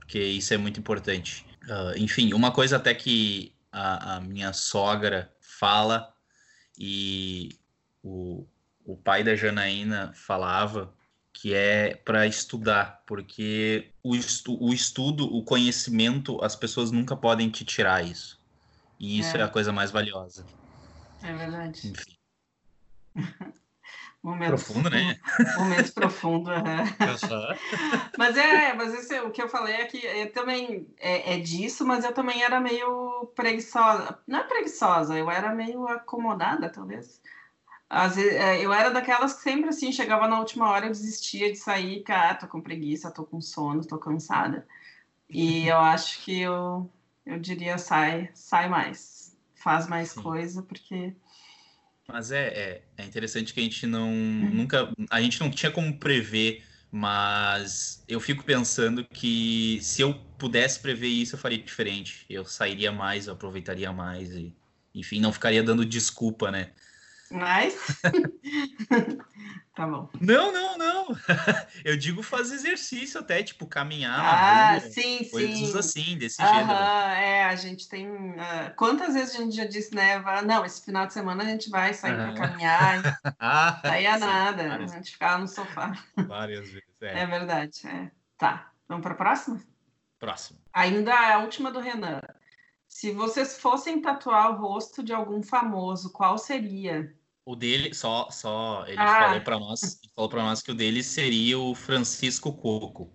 [0.00, 1.46] porque isso é muito importante.
[1.62, 6.14] Uh, enfim, uma coisa até que a, a minha sogra fala
[6.78, 7.58] e
[8.04, 8.46] o,
[8.84, 10.92] o pai da Janaína falava
[11.32, 17.50] que é para estudar, porque o, estu, o estudo, o conhecimento, as pessoas nunca podem
[17.50, 18.38] te tirar isso.
[19.00, 20.46] E isso é, é a coisa mais valiosa.
[21.22, 21.88] É verdade.
[21.88, 22.16] Enfim.
[24.22, 25.20] Momento profundo, né?
[25.58, 26.84] Momento profundo, uhum.
[28.16, 31.84] mas é, mas esse, o que eu falei é que eu também é, é, disso,
[31.84, 34.18] mas eu também era meio preguiçosa.
[34.26, 37.20] Não é preguiçosa, eu era meio acomodada, talvez.
[37.94, 41.52] Às vezes, é, eu era daquelas que sempre assim, chegava na última hora, eu desistia
[41.52, 44.66] de sair, cara, ah, tô com preguiça, tô com sono, tô cansada.
[45.30, 46.90] E eu acho que eu,
[47.24, 50.22] eu diria, sai, sai mais, faz mais Sim.
[50.22, 51.14] coisa, porque.
[52.08, 54.50] Mas é, é, é, interessante que a gente não uhum.
[54.52, 54.92] nunca.
[55.08, 61.06] A gente não tinha como prever, mas eu fico pensando que se eu pudesse prever
[61.06, 62.26] isso, eu faria diferente.
[62.28, 64.52] Eu sairia mais, eu aproveitaria mais e,
[64.92, 66.72] enfim, não ficaria dando desculpa, né?
[67.34, 67.74] Mas.
[69.74, 70.08] tá bom.
[70.20, 71.06] Não, não, não.
[71.84, 74.20] Eu digo fazer exercício até, tipo, caminhar.
[74.20, 75.78] Ah, rua, sim, coisas sim.
[75.78, 76.78] assim, desse Aham, gênero.
[77.18, 78.08] É, a gente tem.
[78.08, 80.22] Uh, quantas vezes a gente já disse, né?
[80.42, 83.20] Não, esse final de semana a gente vai sair para caminhar.
[83.40, 84.68] ah, Saía nada.
[84.68, 84.92] Várias...
[84.92, 85.92] A gente ficava no sofá.
[86.16, 86.88] Várias vezes.
[87.00, 87.86] É, é verdade.
[87.86, 88.10] É.
[88.38, 88.70] Tá.
[88.88, 89.60] Vamos para a próxima?
[90.20, 90.60] Próximo.
[90.72, 92.20] Ainda a última do Renan.
[92.86, 97.12] Se vocês fossem tatuar o rosto de algum famoso, qual seria?
[97.46, 99.26] O dele, só, só ele ah.
[99.26, 103.12] falou para nós, falou para nós que o dele seria o Francisco Coco.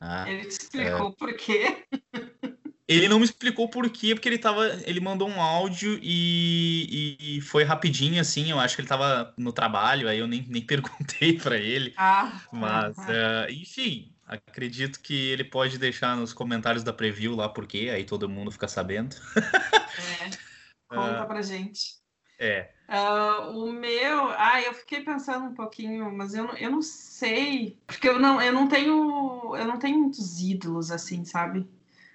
[0.00, 1.12] Ah, ele te explicou é...
[1.12, 1.84] por quê?
[2.88, 4.66] Ele não me explicou por quê, porque ele tava.
[4.84, 8.50] Ele mandou um áudio e, e, foi rapidinho, assim.
[8.50, 11.94] Eu acho que ele tava no trabalho, aí eu nem, nem perguntei para ele.
[11.96, 17.66] Ah, mas, uh, enfim, acredito que ele pode deixar nos comentários da preview lá por
[17.66, 19.16] quê, aí todo mundo fica sabendo.
[20.22, 20.30] É,
[20.88, 22.01] conta uh, pra gente.
[22.42, 22.68] É.
[22.88, 28.08] Uh, o meu, ah, eu fiquei pensando um pouquinho, mas eu, eu não sei, porque
[28.08, 31.66] eu não, eu não tenho, eu não tenho muitos ídolos assim, sabe?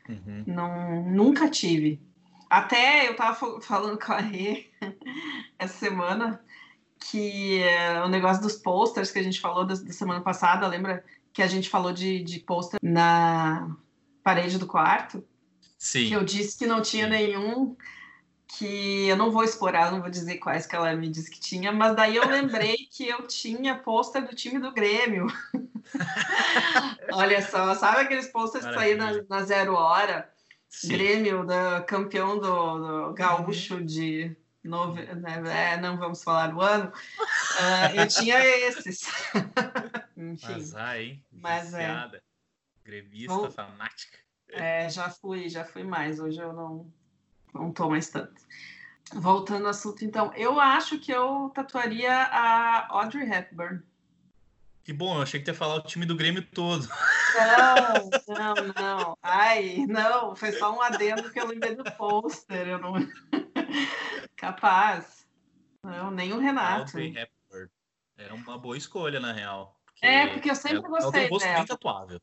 [0.10, 0.44] Uhum.
[0.46, 2.02] Não, nunca tive.
[2.50, 4.70] Até eu tava falando com a Rê
[5.58, 6.42] essa semana
[7.00, 11.06] que uh, o negócio dos posters que a gente falou da, da, semana passada, lembra
[11.32, 13.74] que a gente falou de, de pôster na
[14.22, 15.24] parede do quarto?
[15.78, 16.10] Sim.
[16.10, 17.78] Que eu disse que não tinha nenhum,
[18.48, 21.72] que eu não vou explorar, não vou dizer quais que ela me disse que tinha,
[21.72, 25.28] mas daí eu lembrei que eu tinha pôster do time do Grêmio.
[27.12, 30.32] Olha só, sabe aqueles posters que saíram na, na, Zero Hora?
[30.70, 30.90] Sim.
[30.90, 33.86] Grêmio, da, campeão do, do gaúcho uhum.
[33.86, 36.92] de nove, né, é, não vamos falar do ano.
[36.92, 39.02] Uh, eu tinha esses.
[40.16, 40.54] Enfim.
[40.54, 41.24] Azar, hein?
[41.32, 42.10] Mas é.
[42.84, 44.18] Grevista, Bom, fanática.
[44.50, 46.20] É, já fui, já fui mais.
[46.20, 46.92] Hoje eu não,
[47.54, 48.42] não tô mais tanto.
[49.14, 53.82] Voltando ao assunto, então, eu acho que eu tatuaria a Audrey Hepburn.
[54.84, 56.88] Que bom, eu achei que ia falar o time do Grêmio todo.
[57.36, 59.18] Não, não, não.
[59.22, 62.68] Ai, não, foi só um adendo que eu lembrei do pôster.
[62.68, 62.94] Eu não.
[64.38, 65.28] Capaz.
[65.84, 66.98] Não, nem o Renato.
[68.18, 69.78] Era uma boa escolha, na real.
[69.86, 71.54] Porque é, porque eu sempre é, gostei é um dela.
[71.56, 72.22] bem tatuável.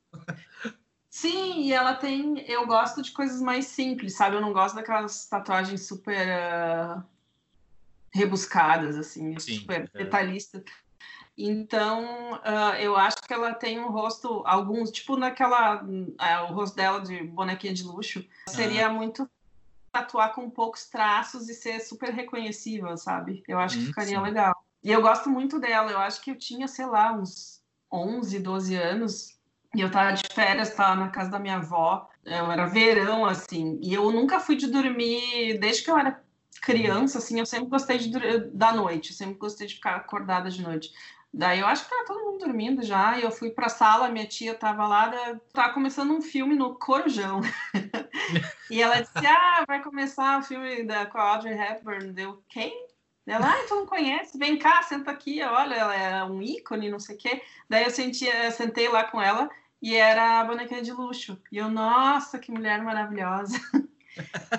[1.15, 2.41] Sim, e ela tem.
[2.41, 4.35] Eu gosto de coisas mais simples, sabe?
[4.35, 7.01] Eu não gosto daquelas tatuagens super uh,
[8.13, 9.99] rebuscadas, assim, Sim, super é.
[9.99, 10.65] detalhistas.
[11.39, 15.85] Então, uh, eu acho que ela tem um rosto, alguns, tipo naquela.
[15.85, 19.31] Uh, o rosto dela de bonequinha de luxo, seria muito
[19.93, 23.41] tatuar com poucos traços e ser super reconhecível, sabe?
[23.47, 24.25] Eu acho que ficaria sim.
[24.25, 24.53] legal.
[24.83, 28.75] E eu gosto muito dela, eu acho que eu tinha, sei lá, uns 11, 12
[28.75, 29.34] anos,
[29.75, 33.93] e eu tava de férias, tava na casa da minha avó, era verão, assim, e
[33.93, 36.23] eu nunca fui de dormir, desde que eu era
[36.63, 38.11] criança, assim, eu sempre gostei de,
[38.53, 40.93] da noite, eu sempre gostei de ficar acordada de noite.
[41.37, 44.25] Daí eu acho que tava todo mundo dormindo já, e eu fui pra sala, minha
[44.25, 45.13] tia tava lá,
[45.53, 47.41] tava começando um filme no Corujão.
[48.71, 52.13] e ela disse: Ah, vai começar o filme da, com a Audrey Hepburn.
[52.13, 52.87] Deu quem?
[53.27, 54.39] Ela, ah, tu não conhece?
[54.39, 57.43] Vem cá, senta aqui, olha, ela é um ícone, não sei o quê.
[57.69, 59.51] Daí eu, senti, eu sentei lá com ela
[59.85, 61.39] e era a bonequinha de luxo.
[61.53, 63.61] E eu, nossa, que mulher maravilhosa.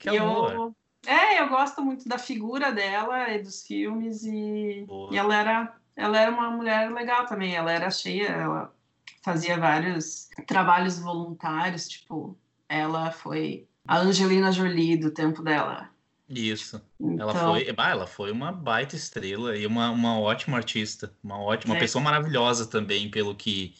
[0.00, 0.52] que amor.
[0.52, 0.76] Eu,
[1.06, 6.18] é, eu gosto muito da figura dela e dos filmes e, e ela era ela
[6.18, 7.54] era uma mulher legal também.
[7.54, 8.74] Ela era cheia, ela
[9.22, 12.36] fazia vários trabalhos voluntários, tipo,
[12.68, 15.88] ela foi a Angelina Jolie do tempo dela.
[16.28, 16.80] Isso.
[16.98, 17.30] Então...
[17.30, 21.78] Ela foi, ela foi uma baita estrela e uma, uma ótima artista, uma ótima, é.
[21.78, 23.74] pessoa maravilhosa também, pelo que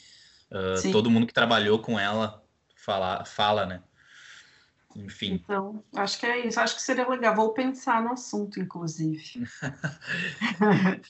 [0.51, 2.45] uh, todo mundo que trabalhou com ela
[2.77, 3.83] fala, fala, né?
[4.95, 5.41] Enfim.
[5.43, 6.61] Então, acho que é isso.
[6.61, 7.35] Acho que seria legal.
[7.35, 9.43] Vou pensar no assunto, inclusive.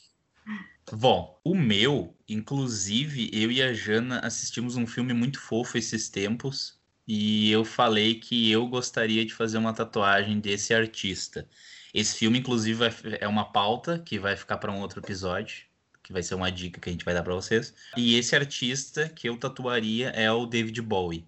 [0.93, 6.79] Bom, o meu, inclusive, eu e a Jana assistimos um filme muito fofo esses tempos
[7.07, 11.49] e eu falei que eu gostaria de fazer uma tatuagem desse artista.
[11.93, 12.85] Esse filme, inclusive,
[13.21, 15.67] é uma pauta que vai ficar para um outro episódio,
[16.03, 17.75] que vai ser uma dica que a gente vai dar para vocês.
[17.97, 21.27] E esse artista que eu tatuaria é o David Bowie.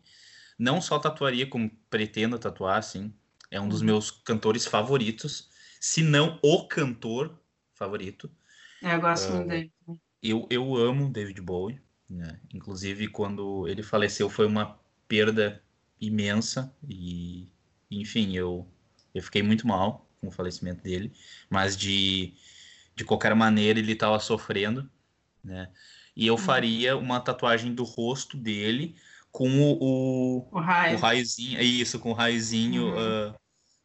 [0.58, 3.12] Não só tatuaria, como pretendo tatuar, assim.
[3.50, 3.86] É um dos uhum.
[3.86, 7.38] meus cantores favoritos, se não o cantor
[7.74, 8.30] favorito.
[8.82, 9.72] É, eu gosto uh, muito dele.
[10.22, 11.80] Eu, eu amo David Bowie.
[12.08, 12.40] Né?
[12.52, 15.62] Inclusive, quando ele faleceu, foi uma perda
[16.00, 16.74] imensa.
[16.88, 17.48] E,
[17.90, 18.66] enfim, eu,
[19.14, 21.12] eu fiquei muito mal com o falecimento dele.
[21.48, 22.34] Mas, de,
[22.94, 24.88] de qualquer maneira, ele estava sofrendo.
[25.42, 25.68] Né?
[26.16, 26.40] E eu uhum.
[26.40, 28.96] faria uma tatuagem do rosto dele
[29.30, 30.96] com o, o, o, raio.
[30.96, 33.28] o raiozinho, é isso, com o raiozinho uhum.
[33.28, 33.34] uh,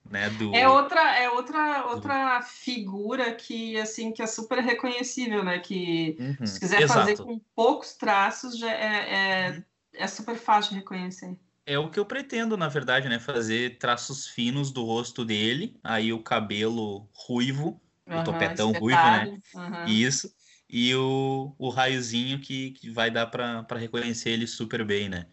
[0.09, 0.55] né, do...
[0.55, 6.45] É outra, é outra, outra figura que, assim, que é super reconhecível, né, que uhum.
[6.45, 6.99] se quiser Exato.
[7.01, 9.63] fazer com poucos traços, já é, é, uhum.
[9.95, 11.37] é super fácil de reconhecer.
[11.65, 16.11] É o que eu pretendo, na verdade, né, fazer traços finos do rosto dele, aí
[16.11, 19.39] o cabelo ruivo, o topetão ruivo, né,
[19.87, 20.33] isso,
[20.69, 25.27] e o, o raiozinho que, que vai dar para reconhecer ele super bem, né.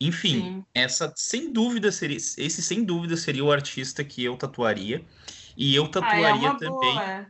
[0.00, 0.64] Enfim, Sim.
[0.74, 5.04] essa sem dúvida seria esse sem dúvida seria o artista que eu tatuaria
[5.56, 6.94] e eu tatuaria ah, é também.
[6.94, 7.26] Boa.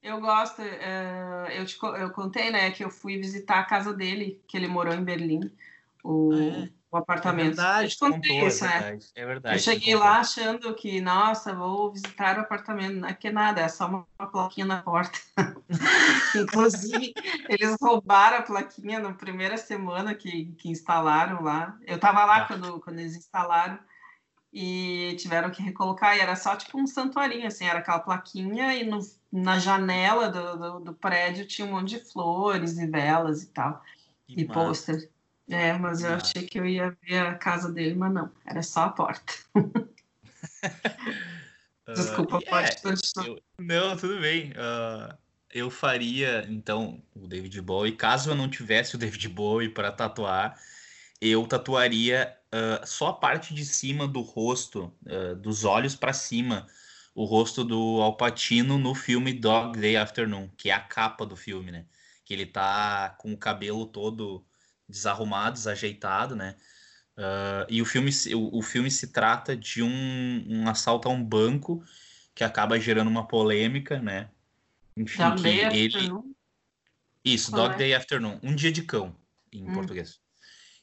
[0.00, 4.40] Eu gosto, uh, eu, te, eu contei, né, que eu fui visitar a casa dele,
[4.46, 5.50] que ele morou em Berlim.
[6.04, 6.77] O, ah, é?
[6.90, 7.60] O apartamento.
[7.60, 9.56] É verdade, é, verdade, é verdade.
[9.56, 12.96] Eu cheguei lá achando que, nossa, vou visitar o apartamento.
[12.96, 15.18] Não é que nada, é só uma, uma plaquinha na porta.
[16.34, 17.12] Inclusive,
[17.48, 21.76] eles roubaram a plaquinha na primeira semana que, que instalaram lá.
[21.86, 22.46] Eu estava lá ah.
[22.46, 23.78] quando, quando eles instalaram
[24.50, 28.82] e tiveram que recolocar, e era só tipo um santuarinho, assim, era aquela plaquinha, e
[28.82, 28.98] no,
[29.30, 33.82] na janela do, do, do, prédio tinha um monte de flores e velas e tal,
[34.26, 35.10] que e pôster.
[35.50, 38.82] É, mas eu achei que eu ia ver a casa dele, mas não, era só
[38.82, 39.32] a porta.
[41.94, 43.40] Desculpa, uh, pode continuar.
[43.58, 44.50] não, tudo bem.
[44.50, 45.16] Uh,
[45.50, 47.92] eu faria, então, o David Bowie.
[47.92, 50.60] Caso eu não tivesse o David Bowie para tatuar,
[51.18, 54.92] eu tatuaria uh, só a parte de cima do rosto,
[55.40, 56.66] dos olhos para cima,
[57.14, 61.72] o rosto do Alpatino no filme Dog Day Afternoon, que é a capa do filme,
[61.72, 61.86] né?
[62.22, 64.44] Que ele tá com o cabelo todo
[64.88, 66.56] desarrumado, desajeitado, né?
[67.18, 71.22] Uh, e o filme, o, o, filme se trata de um, um, assalto a um
[71.22, 71.82] banco
[72.32, 74.30] que acaba gerando uma polêmica, né?
[74.96, 75.96] Enfim, Dog Day ele...
[75.96, 76.34] Afternoon?
[77.24, 77.78] Isso, Qual Dog é?
[77.78, 78.38] Day Afternoon.
[78.40, 79.16] Um dia de cão,
[79.52, 79.72] em hum.
[79.72, 80.20] português.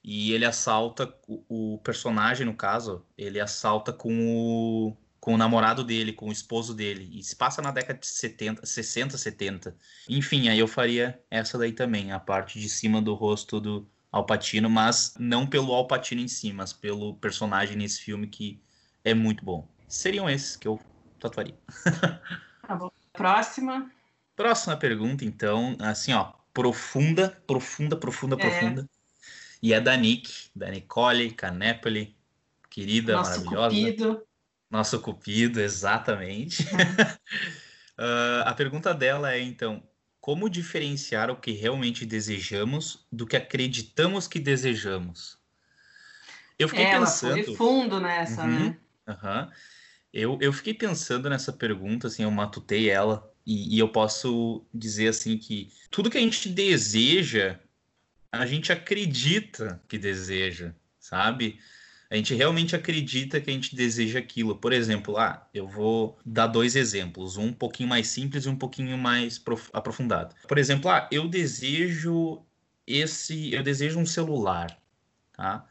[0.04, 5.86] E ele assalta, o, o, personagem, no caso, ele assalta com o, com o namorado
[5.86, 7.10] dele, com o esposo dele.
[7.18, 9.76] E se passa na década de 70, 60, 70.
[10.10, 14.70] Enfim, aí eu faria essa daí também, a parte de cima do rosto do, Alpatino,
[14.70, 18.62] mas não pelo Alpatino em si, mas pelo personagem nesse filme que
[19.04, 19.68] é muito bom.
[19.90, 20.80] Seriam esses que eu
[21.20, 21.58] tatuaria.
[22.66, 22.90] Tá bom.
[23.12, 23.92] Próxima.
[24.34, 28.40] Próxima pergunta, então, assim, ó, profunda, profunda, profunda, é.
[28.40, 28.90] profunda.
[29.62, 32.18] E é da Nick, da Nicole Canepoli,
[32.70, 33.76] querida, Nosso maravilhosa.
[33.76, 34.28] Cupido.
[34.72, 36.64] Nosso cupido, exatamente.
[36.64, 39.84] uh, a pergunta dela é, então,
[40.26, 45.38] como diferenciar o que realmente desejamos do que acreditamos que desejamos?
[46.58, 47.44] Eu fiquei Ela pensando.
[47.44, 48.78] Foi fundo nessa, uhum, né?
[49.08, 49.52] Uhum.
[50.12, 55.10] Eu, eu fiquei pensando nessa pergunta, assim, eu matutei ela, e, e eu posso dizer
[55.10, 57.60] assim que tudo que a gente deseja,
[58.32, 61.60] a gente acredita que deseja, sabe?
[62.16, 64.56] A gente realmente acredita que a gente deseja aquilo.
[64.56, 68.98] Por exemplo, ah, eu vou dar dois exemplos, um pouquinho mais simples e um pouquinho
[68.98, 69.42] mais
[69.74, 70.34] aprofundado.
[70.48, 72.42] Por exemplo, ah, eu desejo
[72.88, 74.78] esse, eu desejo um celular,
[75.34, 75.68] tá?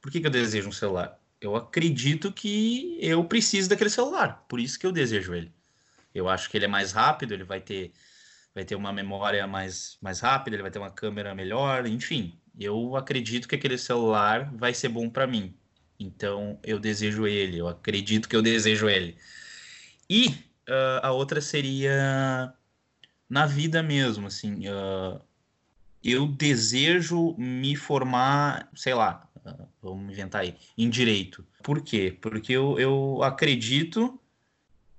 [0.00, 1.18] Por que, que eu desejo um celular?
[1.40, 5.52] Eu acredito que eu preciso daquele celular, por isso que eu desejo ele.
[6.14, 7.92] Eu acho que ele é mais rápido, ele vai ter
[8.54, 12.40] vai ter uma memória mais, mais rápida, ele vai ter uma câmera melhor, enfim.
[12.58, 15.56] Eu acredito que aquele celular vai ser bom para mim.
[15.98, 19.16] Então eu desejo ele, eu acredito que eu desejo ele.
[20.08, 20.28] E
[20.68, 22.52] uh, a outra seria
[23.28, 24.68] na vida mesmo, assim.
[24.68, 25.20] Uh,
[26.02, 31.44] eu desejo me formar, sei lá, uh, vamos inventar aí, em direito.
[31.62, 32.16] Por quê?
[32.20, 34.18] Porque eu, eu acredito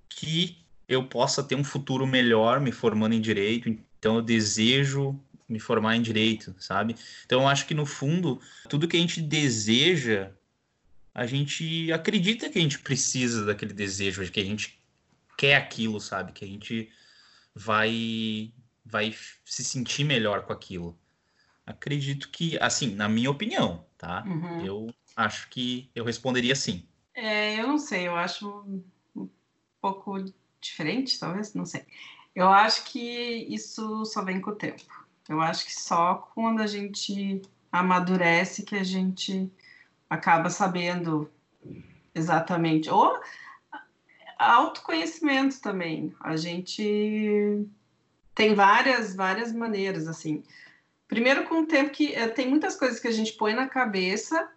[0.09, 0.57] que
[0.87, 5.95] eu possa ter um futuro melhor me formando em direito, então eu desejo me formar
[5.95, 6.95] em direito, sabe?
[7.25, 10.31] Então eu acho que no fundo, tudo que a gente deseja
[11.13, 14.79] a gente acredita que a gente precisa daquele desejo, que a gente
[15.37, 16.31] quer aquilo, sabe?
[16.31, 16.91] Que a gente
[17.53, 18.51] vai
[18.85, 20.97] vai se sentir melhor com aquilo.
[21.65, 24.23] Acredito que, assim, na minha opinião, tá?
[24.25, 24.65] Uhum.
[24.65, 26.87] Eu acho que eu responderia sim.
[27.13, 28.65] É, eu não sei, eu acho
[29.15, 29.29] um
[29.79, 30.15] pouco
[30.59, 31.85] diferente, talvez, não sei.
[32.33, 32.99] Eu acho que
[33.49, 34.83] isso só vem com o tempo.
[35.27, 37.41] Eu acho que só quando a gente
[37.71, 39.51] amadurece que a gente
[40.09, 41.29] acaba sabendo
[42.13, 42.89] exatamente.
[42.89, 43.19] Ou
[44.37, 46.15] autoconhecimento também.
[46.21, 47.65] A gente
[48.33, 50.43] tem várias, várias maneiras, assim.
[51.07, 54.49] Primeiro, com o tempo que eh, tem muitas coisas que a gente põe na cabeça,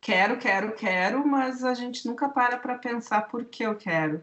[0.00, 4.22] quero, quero, quero, mas a gente nunca para para pensar por que eu quero.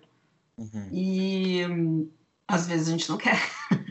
[0.57, 0.89] Uhum.
[0.91, 2.09] E hum,
[2.47, 3.37] às vezes a gente não quer.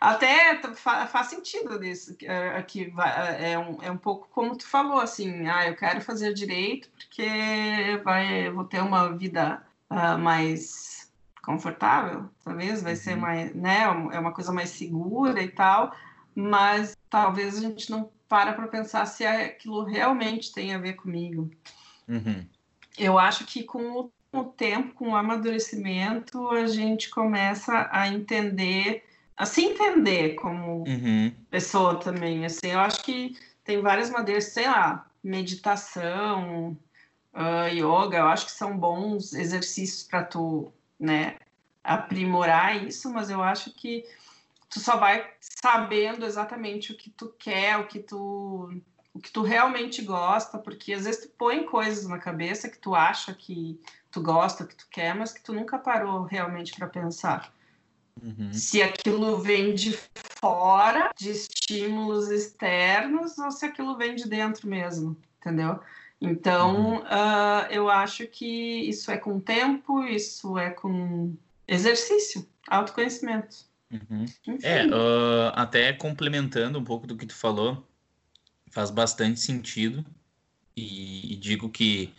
[0.00, 2.16] Até faz sentido isso,
[2.56, 6.32] aqui é, é um, é um pouco como tu falou, assim, ah, eu quero fazer
[6.32, 11.10] direito porque vai, vou ter uma vida uh, mais
[11.42, 12.98] confortável, talvez, vai uhum.
[12.98, 13.82] ser mais, né,
[14.12, 15.92] é uma coisa mais segura e tal,
[16.34, 21.50] mas talvez a gente não para para pensar se aquilo realmente tem a ver comigo.
[22.06, 22.46] Uhum.
[22.96, 29.02] Eu acho que com o tempo, com o amadurecimento, a gente começa a entender
[29.38, 31.32] a se entender como uhum.
[31.48, 32.44] pessoa também.
[32.44, 36.76] Assim, eu acho que tem várias maneiras, sei lá, meditação,
[37.32, 41.36] uh, yoga, eu acho que são bons exercícios para tu, né,
[41.84, 44.04] aprimorar isso, mas eu acho que
[44.68, 48.70] tu só vai sabendo exatamente o que tu quer, o que tu
[49.14, 52.94] o que tu realmente gosta, porque às vezes tu põe coisas na cabeça que tu
[52.94, 53.80] acha que
[54.12, 57.52] tu gosta, que tu quer, mas que tu nunca parou realmente para pensar.
[58.22, 58.52] Uhum.
[58.52, 59.98] Se aquilo vem de
[60.40, 65.80] fora, de estímulos externos, ou se aquilo vem de dentro mesmo, entendeu?
[66.20, 66.98] Então, uhum.
[66.98, 68.46] uh, eu acho que
[68.88, 71.34] isso é com tempo, isso é com
[71.66, 73.68] exercício, autoconhecimento.
[73.90, 74.26] Uhum.
[74.62, 77.86] É, uh, até complementando um pouco do que tu falou,
[78.70, 80.04] faz bastante sentido.
[80.76, 82.14] E, e digo que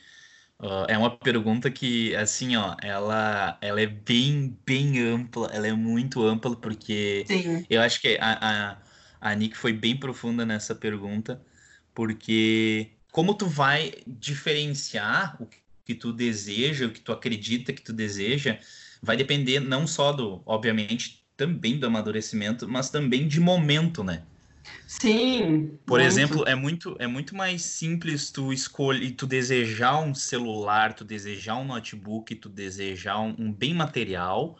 [0.60, 5.74] uh, é uma pergunta que, assim, ó, ela, ela é bem, bem ampla, ela é
[5.74, 7.66] muito ampla, porque Sim.
[7.70, 8.78] eu acho que a,
[9.22, 11.42] a, a Nick foi bem profunda nessa pergunta,
[11.94, 15.48] porque como tu vai diferenciar o
[15.86, 18.60] que tu deseja, o que tu acredita que tu deseja,
[19.02, 24.24] vai depender não só do, obviamente, também do amadurecimento, mas também de momento, né?
[24.88, 25.78] Sim.
[25.86, 26.08] Por muito.
[26.08, 31.58] exemplo, é muito, é muito mais simples tu escolher, tu desejar um celular, tu desejar
[31.58, 34.58] um notebook, tu desejar um, um bem material.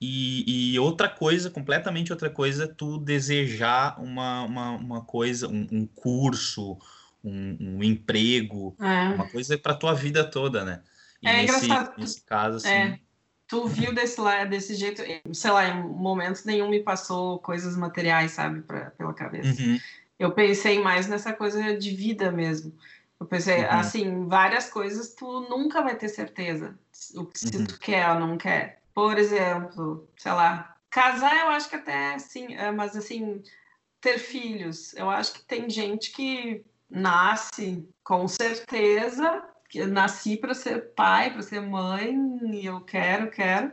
[0.00, 5.86] E, e, outra coisa, completamente outra coisa, tu desejar uma, uma, uma coisa, um, um
[5.86, 6.76] curso,
[7.22, 9.14] um, um emprego, é.
[9.14, 10.82] uma coisa para tua vida toda, né?
[11.22, 11.94] E é nesse, engraçado.
[11.96, 12.68] Nesse caso, assim.
[12.68, 12.98] É
[13.46, 18.62] tu viu desse, desse jeito, sei lá, em momentos nenhum me passou coisas materiais, sabe,
[18.62, 19.62] pra, pela cabeça.
[19.62, 19.78] Uhum.
[20.18, 22.72] Eu pensei mais nessa coisa de vida mesmo.
[23.20, 23.70] Eu pensei, uhum.
[23.70, 26.78] assim, várias coisas tu nunca vai ter certeza
[27.14, 27.66] o que se uhum.
[27.66, 28.80] tu quer ou não quer.
[28.94, 33.42] Por exemplo, sei lá, casar eu acho que até sim, é, mas assim,
[34.00, 39.42] ter filhos, eu acho que tem gente que nasce com certeza
[39.86, 42.14] nasci para ser pai, para ser mãe,
[42.52, 43.72] e eu quero, quero.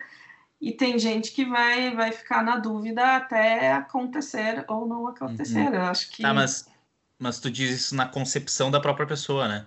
[0.60, 5.68] E tem gente que vai, vai ficar na dúvida até acontecer ou não acontecer.
[5.68, 5.74] Uhum.
[5.74, 6.22] Eu acho que.
[6.22, 6.70] Tá, mas,
[7.18, 9.66] mas tu diz isso na concepção da própria pessoa, né?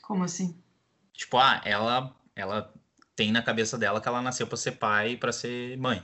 [0.00, 0.56] Como assim?
[1.12, 2.72] Tipo, ah, ela, ela
[3.14, 6.02] tem na cabeça dela que ela nasceu para ser pai e para ser mãe.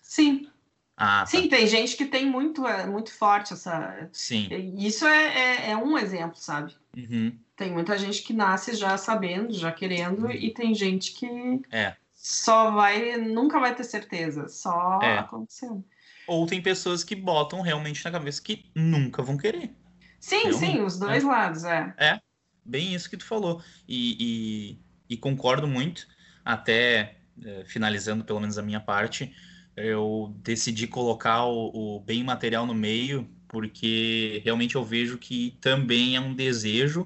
[0.00, 0.48] Sim.
[0.96, 1.26] Ah, tá.
[1.26, 4.08] Sim, tem gente que tem muito, é, muito forte essa.
[4.12, 4.48] Sim.
[4.78, 6.74] Isso é, é, é um exemplo, sabe?
[6.96, 7.38] Uhum.
[7.58, 10.30] Tem muita gente que nasce já sabendo, já querendo, uhum.
[10.30, 11.26] e tem gente que
[11.72, 11.96] é.
[12.14, 15.18] só vai, nunca vai ter certeza, só é.
[15.18, 15.84] acontecendo.
[16.28, 19.74] Ou tem pessoas que botam realmente na cabeça que nunca vão querer.
[20.20, 20.58] Sim, realmente.
[20.58, 21.26] sim, os dois é.
[21.26, 21.94] lados, é.
[21.98, 22.20] É,
[22.64, 23.60] bem isso que tu falou.
[23.88, 24.78] E,
[25.08, 26.06] e, e concordo muito,
[26.44, 29.34] até é, finalizando pelo menos a minha parte,
[29.76, 36.14] eu decidi colocar o, o bem material no meio, porque realmente eu vejo que também
[36.14, 37.04] é um desejo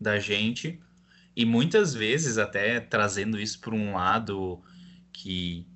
[0.00, 0.80] da gente,
[1.36, 4.62] e muitas vezes até trazendo isso para um lado
[5.12, 5.66] que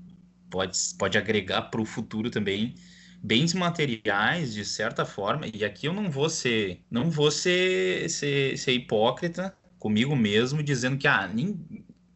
[0.50, 2.74] pode, pode agregar para o futuro também,
[3.22, 8.56] bens materiais, de certa forma, e aqui eu não vou ser, não vou ser, ser,
[8.58, 11.58] ser hipócrita comigo mesmo, dizendo que ah, nem,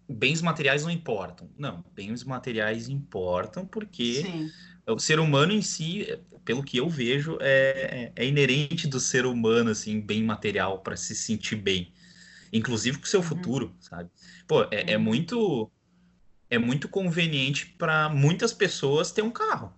[0.09, 1.51] bens materiais não importam.
[1.59, 4.51] Não, bens materiais importam porque Sim.
[4.87, 6.07] o ser humano em si,
[6.45, 11.15] pelo que eu vejo, é, é inerente do ser humano, assim, bem material para se
[11.15, 11.93] sentir bem.
[12.53, 13.27] Inclusive com o seu uhum.
[13.27, 14.11] futuro, sabe?
[14.47, 14.89] Pô, é, é uhum.
[14.89, 15.71] é muito
[16.51, 19.73] é muito conveniente para muitas pessoas ter um carro.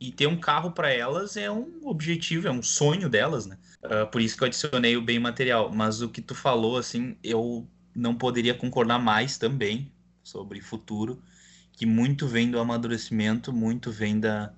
[0.00, 3.58] E ter um carro para elas é um objetivo, é um sonho delas, né?
[3.84, 5.70] Uh, por isso que eu adicionei o bem material.
[5.70, 9.92] Mas o que tu falou, assim, eu não poderia concordar mais também
[10.22, 11.22] sobre futuro,
[11.72, 14.54] que muito vem do amadurecimento, muito vem da,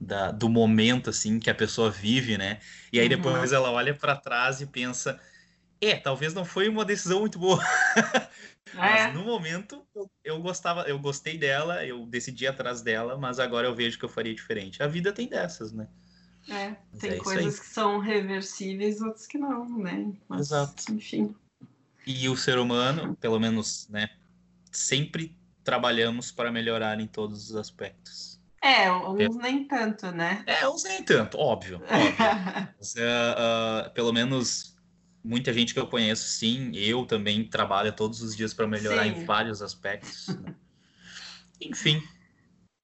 [0.00, 2.58] da do momento assim que a pessoa vive, né?
[2.92, 3.56] E aí depois uhum.
[3.56, 5.20] ela olha para trás e pensa,
[5.80, 7.62] é, talvez não foi uma decisão muito boa.
[8.74, 9.12] Mas é.
[9.12, 13.74] no momento eu, eu, gostava, eu gostei dela, eu decidi atrás dela, mas agora eu
[13.74, 14.80] vejo que eu faria diferente.
[14.80, 15.88] A vida tem dessas, né?
[16.48, 20.12] É, tem é coisas que são reversíveis, outras que não, né?
[20.28, 20.92] Mas, Exato.
[20.92, 21.34] Enfim.
[22.06, 24.08] E o ser humano, pelo menos, né,
[24.70, 28.40] sempre trabalhamos para melhorar em todos os aspectos.
[28.62, 29.42] É, uns é.
[29.42, 30.42] nem tanto, né?
[30.46, 31.76] É, uns nem tanto, óbvio.
[31.76, 32.16] óbvio.
[32.78, 34.76] Mas, uh, uh, pelo menos
[35.22, 39.10] muita gente que eu conheço, sim, eu também trabalho todos os dias para melhorar sim.
[39.10, 40.28] em vários aspectos.
[40.28, 40.54] Né?
[41.60, 42.02] Enfim.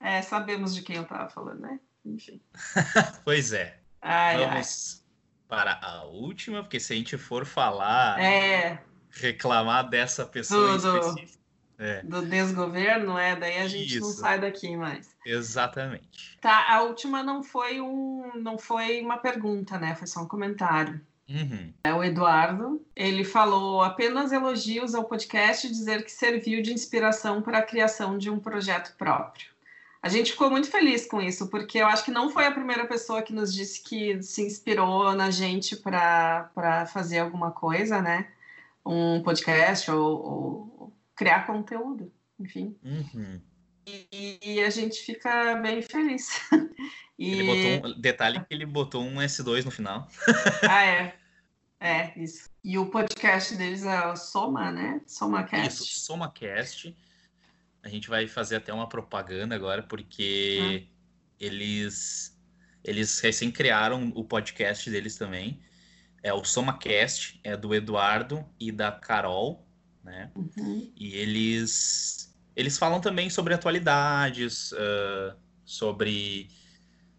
[0.01, 1.81] É, sabemos de quem eu estava falando, né?
[2.05, 2.41] Enfim.
[3.25, 3.81] pois é.
[4.01, 5.49] Ai, Vamos ai.
[5.49, 8.21] para a última, porque se a gente for falar.
[8.21, 8.83] É
[9.17, 11.45] reclamar dessa pessoa do, específica.
[11.79, 12.03] É.
[12.03, 14.01] Do desgoverno, é, daí a gente Isso.
[14.01, 15.15] não sai daqui mais.
[15.27, 16.39] Exatamente.
[16.41, 19.95] Tá, a última não foi um, não foi uma pergunta, né?
[19.95, 21.01] Foi só um comentário.
[21.29, 21.73] Uhum.
[21.85, 22.85] É o Eduardo.
[22.95, 28.31] Ele falou apenas elogios ao podcast, dizer que serviu de inspiração para a criação de
[28.31, 29.49] um projeto próprio.
[30.03, 32.87] a gente ficou muito feliz com isso, porque eu acho que não foi a primeira
[32.87, 38.29] pessoa que nos disse que se inspirou na gente para fazer alguma coisa, né?
[38.85, 40.25] Um podcast ou,
[40.81, 42.77] ou criar conteúdo, enfim.
[42.85, 43.41] Uhum.
[43.87, 46.29] E, e, a gente fica bem feliz.
[47.19, 47.33] E...
[47.33, 50.07] Ele botou um, detalhe que ele botou um S2 no final.
[50.69, 51.17] ah, é.
[51.81, 52.51] É, isso.
[52.63, 55.01] E o podcast deles é o Soma, né?
[55.07, 55.83] SomaCast.
[55.83, 56.95] Isso, SomaCast.
[57.83, 60.87] A gente vai fazer até uma propaganda agora, porque hum.
[61.39, 62.37] eles,
[62.83, 65.63] eles recém criaram o podcast deles também.
[66.23, 69.67] É o SomaCast, é do Eduardo e da Carol,
[70.03, 70.33] né?
[70.35, 70.93] Uhum.
[70.97, 72.26] E eles,
[72.57, 76.49] eles falam também sobre atualidades, uh, sobre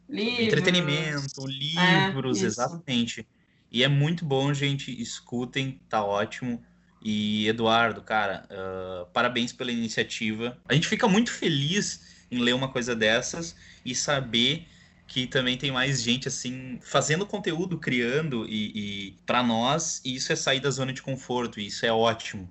[0.10, 0.40] livros.
[0.40, 3.28] entretenimento, livros, é, exatamente.
[3.72, 4.92] E é muito bom, gente.
[5.00, 6.64] Escutem, tá ótimo.
[7.04, 10.58] E Eduardo, cara, uh, parabéns pela iniciativa.
[10.68, 14.68] A gente fica muito feliz em ler uma coisa dessas e saber
[15.06, 20.36] que também tem mais gente assim fazendo conteúdo, criando e, e para nós isso é
[20.36, 21.60] sair da zona de conforto.
[21.60, 22.50] E isso é ótimo.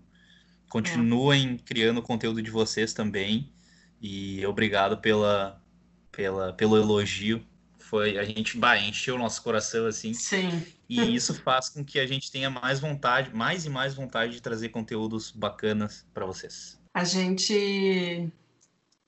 [0.69, 1.65] Continuem é.
[1.65, 3.53] criando o conteúdo de vocês também
[4.01, 5.63] e obrigado pela,
[6.11, 7.45] pela pelo elogio
[7.87, 10.13] foi a gente bah, encheu o nosso coração assim.
[10.13, 10.63] Sim.
[10.89, 14.43] E isso faz com que a gente tenha mais vontade, mais e mais vontade de
[14.43, 16.81] trazer conteúdos bacanas para vocês.
[16.93, 18.29] A gente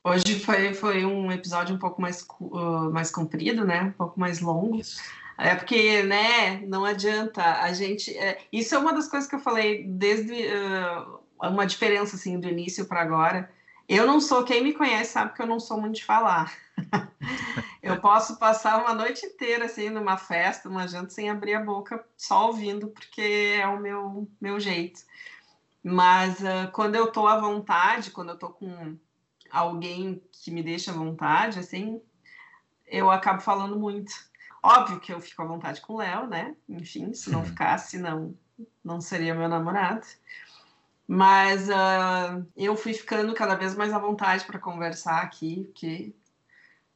[0.05, 3.83] hoje foi, foi um episódio um pouco mais uh, mais comprido, né?
[3.83, 4.81] Um pouco mais longo.
[4.81, 5.01] Isso.
[5.37, 8.17] É porque, né, não adianta a gente.
[8.17, 12.49] É, isso é uma das coisas que eu falei desde uh, uma diferença assim do
[12.49, 13.51] início para agora.
[13.89, 16.53] Eu não sou, quem me conhece sabe que eu não sou muito de falar.
[17.83, 22.05] eu posso passar uma noite inteira assim numa festa, numa janta sem abrir a boca,
[22.17, 25.01] só ouvindo, porque é o meu meu jeito.
[25.83, 28.99] Mas uh, quando eu tô à vontade, quando eu tô com
[29.51, 32.01] alguém que me deixa à vontade, assim,
[32.87, 34.13] eu acabo falando muito.
[34.63, 36.55] Óbvio que eu fico à vontade com o Léo, né?
[36.69, 38.37] Enfim, se não ficasse, não,
[38.85, 40.07] não seria meu namorado.
[41.11, 46.15] Mas uh, eu fui ficando cada vez mais à vontade para conversar aqui, porque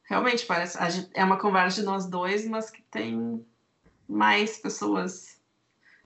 [0.03, 0.77] realmente parece
[1.15, 3.43] é uma conversa de nós dois, mas que tem
[4.07, 5.41] mais pessoas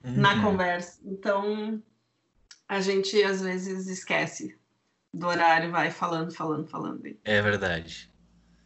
[0.02, 0.16] uhum.
[0.16, 0.98] na conversa.
[1.04, 1.82] Então
[2.66, 4.58] a gente às vezes esquece
[5.12, 7.02] do horário, vai falando, falando, falando.
[7.22, 8.10] É verdade.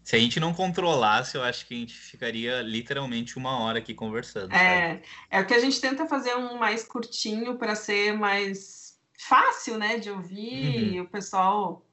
[0.05, 3.93] Se a gente não controlasse, eu acho que a gente ficaria literalmente uma hora aqui
[3.93, 4.53] conversando.
[4.53, 5.03] É, sabe?
[5.31, 8.82] é o que a gente tenta fazer um mais curtinho para ser mais
[9.29, 10.95] fácil, né, de ouvir.
[10.95, 11.03] Uhum.
[11.03, 11.87] O pessoal,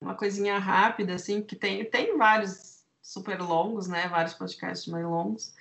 [0.00, 4.08] uma coisinha rápida, assim, que tem, tem vários super longos, né?
[4.08, 5.54] Vários podcasts mais longos.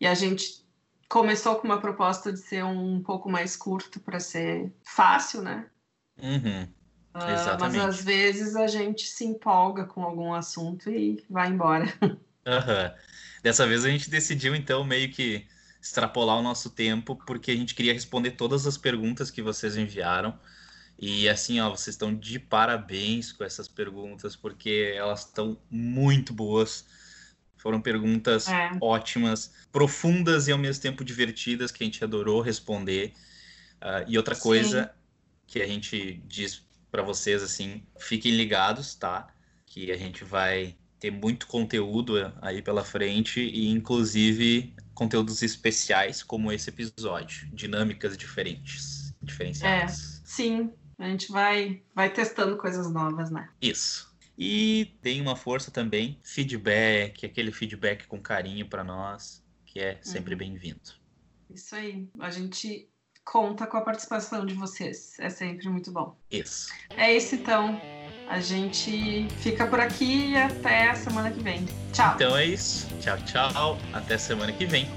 [0.00, 0.64] E a gente
[1.08, 5.66] começou com uma proposta de ser um pouco mais curto para ser fácil, né?
[6.22, 6.62] Uhum.
[7.12, 11.86] Uh, mas às vezes a gente se empolga com algum assunto e vai embora.
[12.46, 12.90] Uhum.
[13.42, 15.46] Dessa vez a gente decidiu, então, meio que
[15.80, 20.36] extrapolar o nosso tempo, porque a gente queria responder todas as perguntas que vocês enviaram.
[21.02, 26.84] E assim, ó, vocês estão de parabéns com essas perguntas, porque elas estão muito boas.
[27.56, 28.70] Foram perguntas é.
[28.82, 33.14] ótimas, profundas e ao mesmo tempo divertidas, que a gente adorou responder.
[33.80, 34.42] Uh, e outra Sim.
[34.42, 34.94] coisa
[35.46, 39.32] que a gente diz para vocês, assim, fiquem ligados, tá?
[39.64, 46.52] Que a gente vai ter muito conteúdo aí pela frente e, inclusive, conteúdos especiais como
[46.52, 50.20] esse episódio, dinâmicas diferentes, diferenciadas.
[50.20, 50.70] É, sim,
[51.00, 53.48] a gente vai, vai testando coisas novas, né?
[53.60, 54.14] Isso.
[54.36, 60.34] E tem uma força também, feedback, aquele feedback com carinho para nós, que é sempre
[60.34, 60.38] uhum.
[60.38, 60.80] bem-vindo.
[61.50, 62.08] Isso aí.
[62.18, 62.88] A gente
[63.24, 65.18] conta com a participação de vocês.
[65.18, 66.16] É sempre muito bom.
[66.30, 66.72] Isso.
[66.90, 67.80] É isso então.
[68.28, 71.66] A gente fica por aqui e até a semana que vem.
[71.92, 72.14] Tchau.
[72.14, 72.86] Então é isso.
[73.00, 73.78] Tchau, tchau.
[73.92, 74.88] Até semana que vem.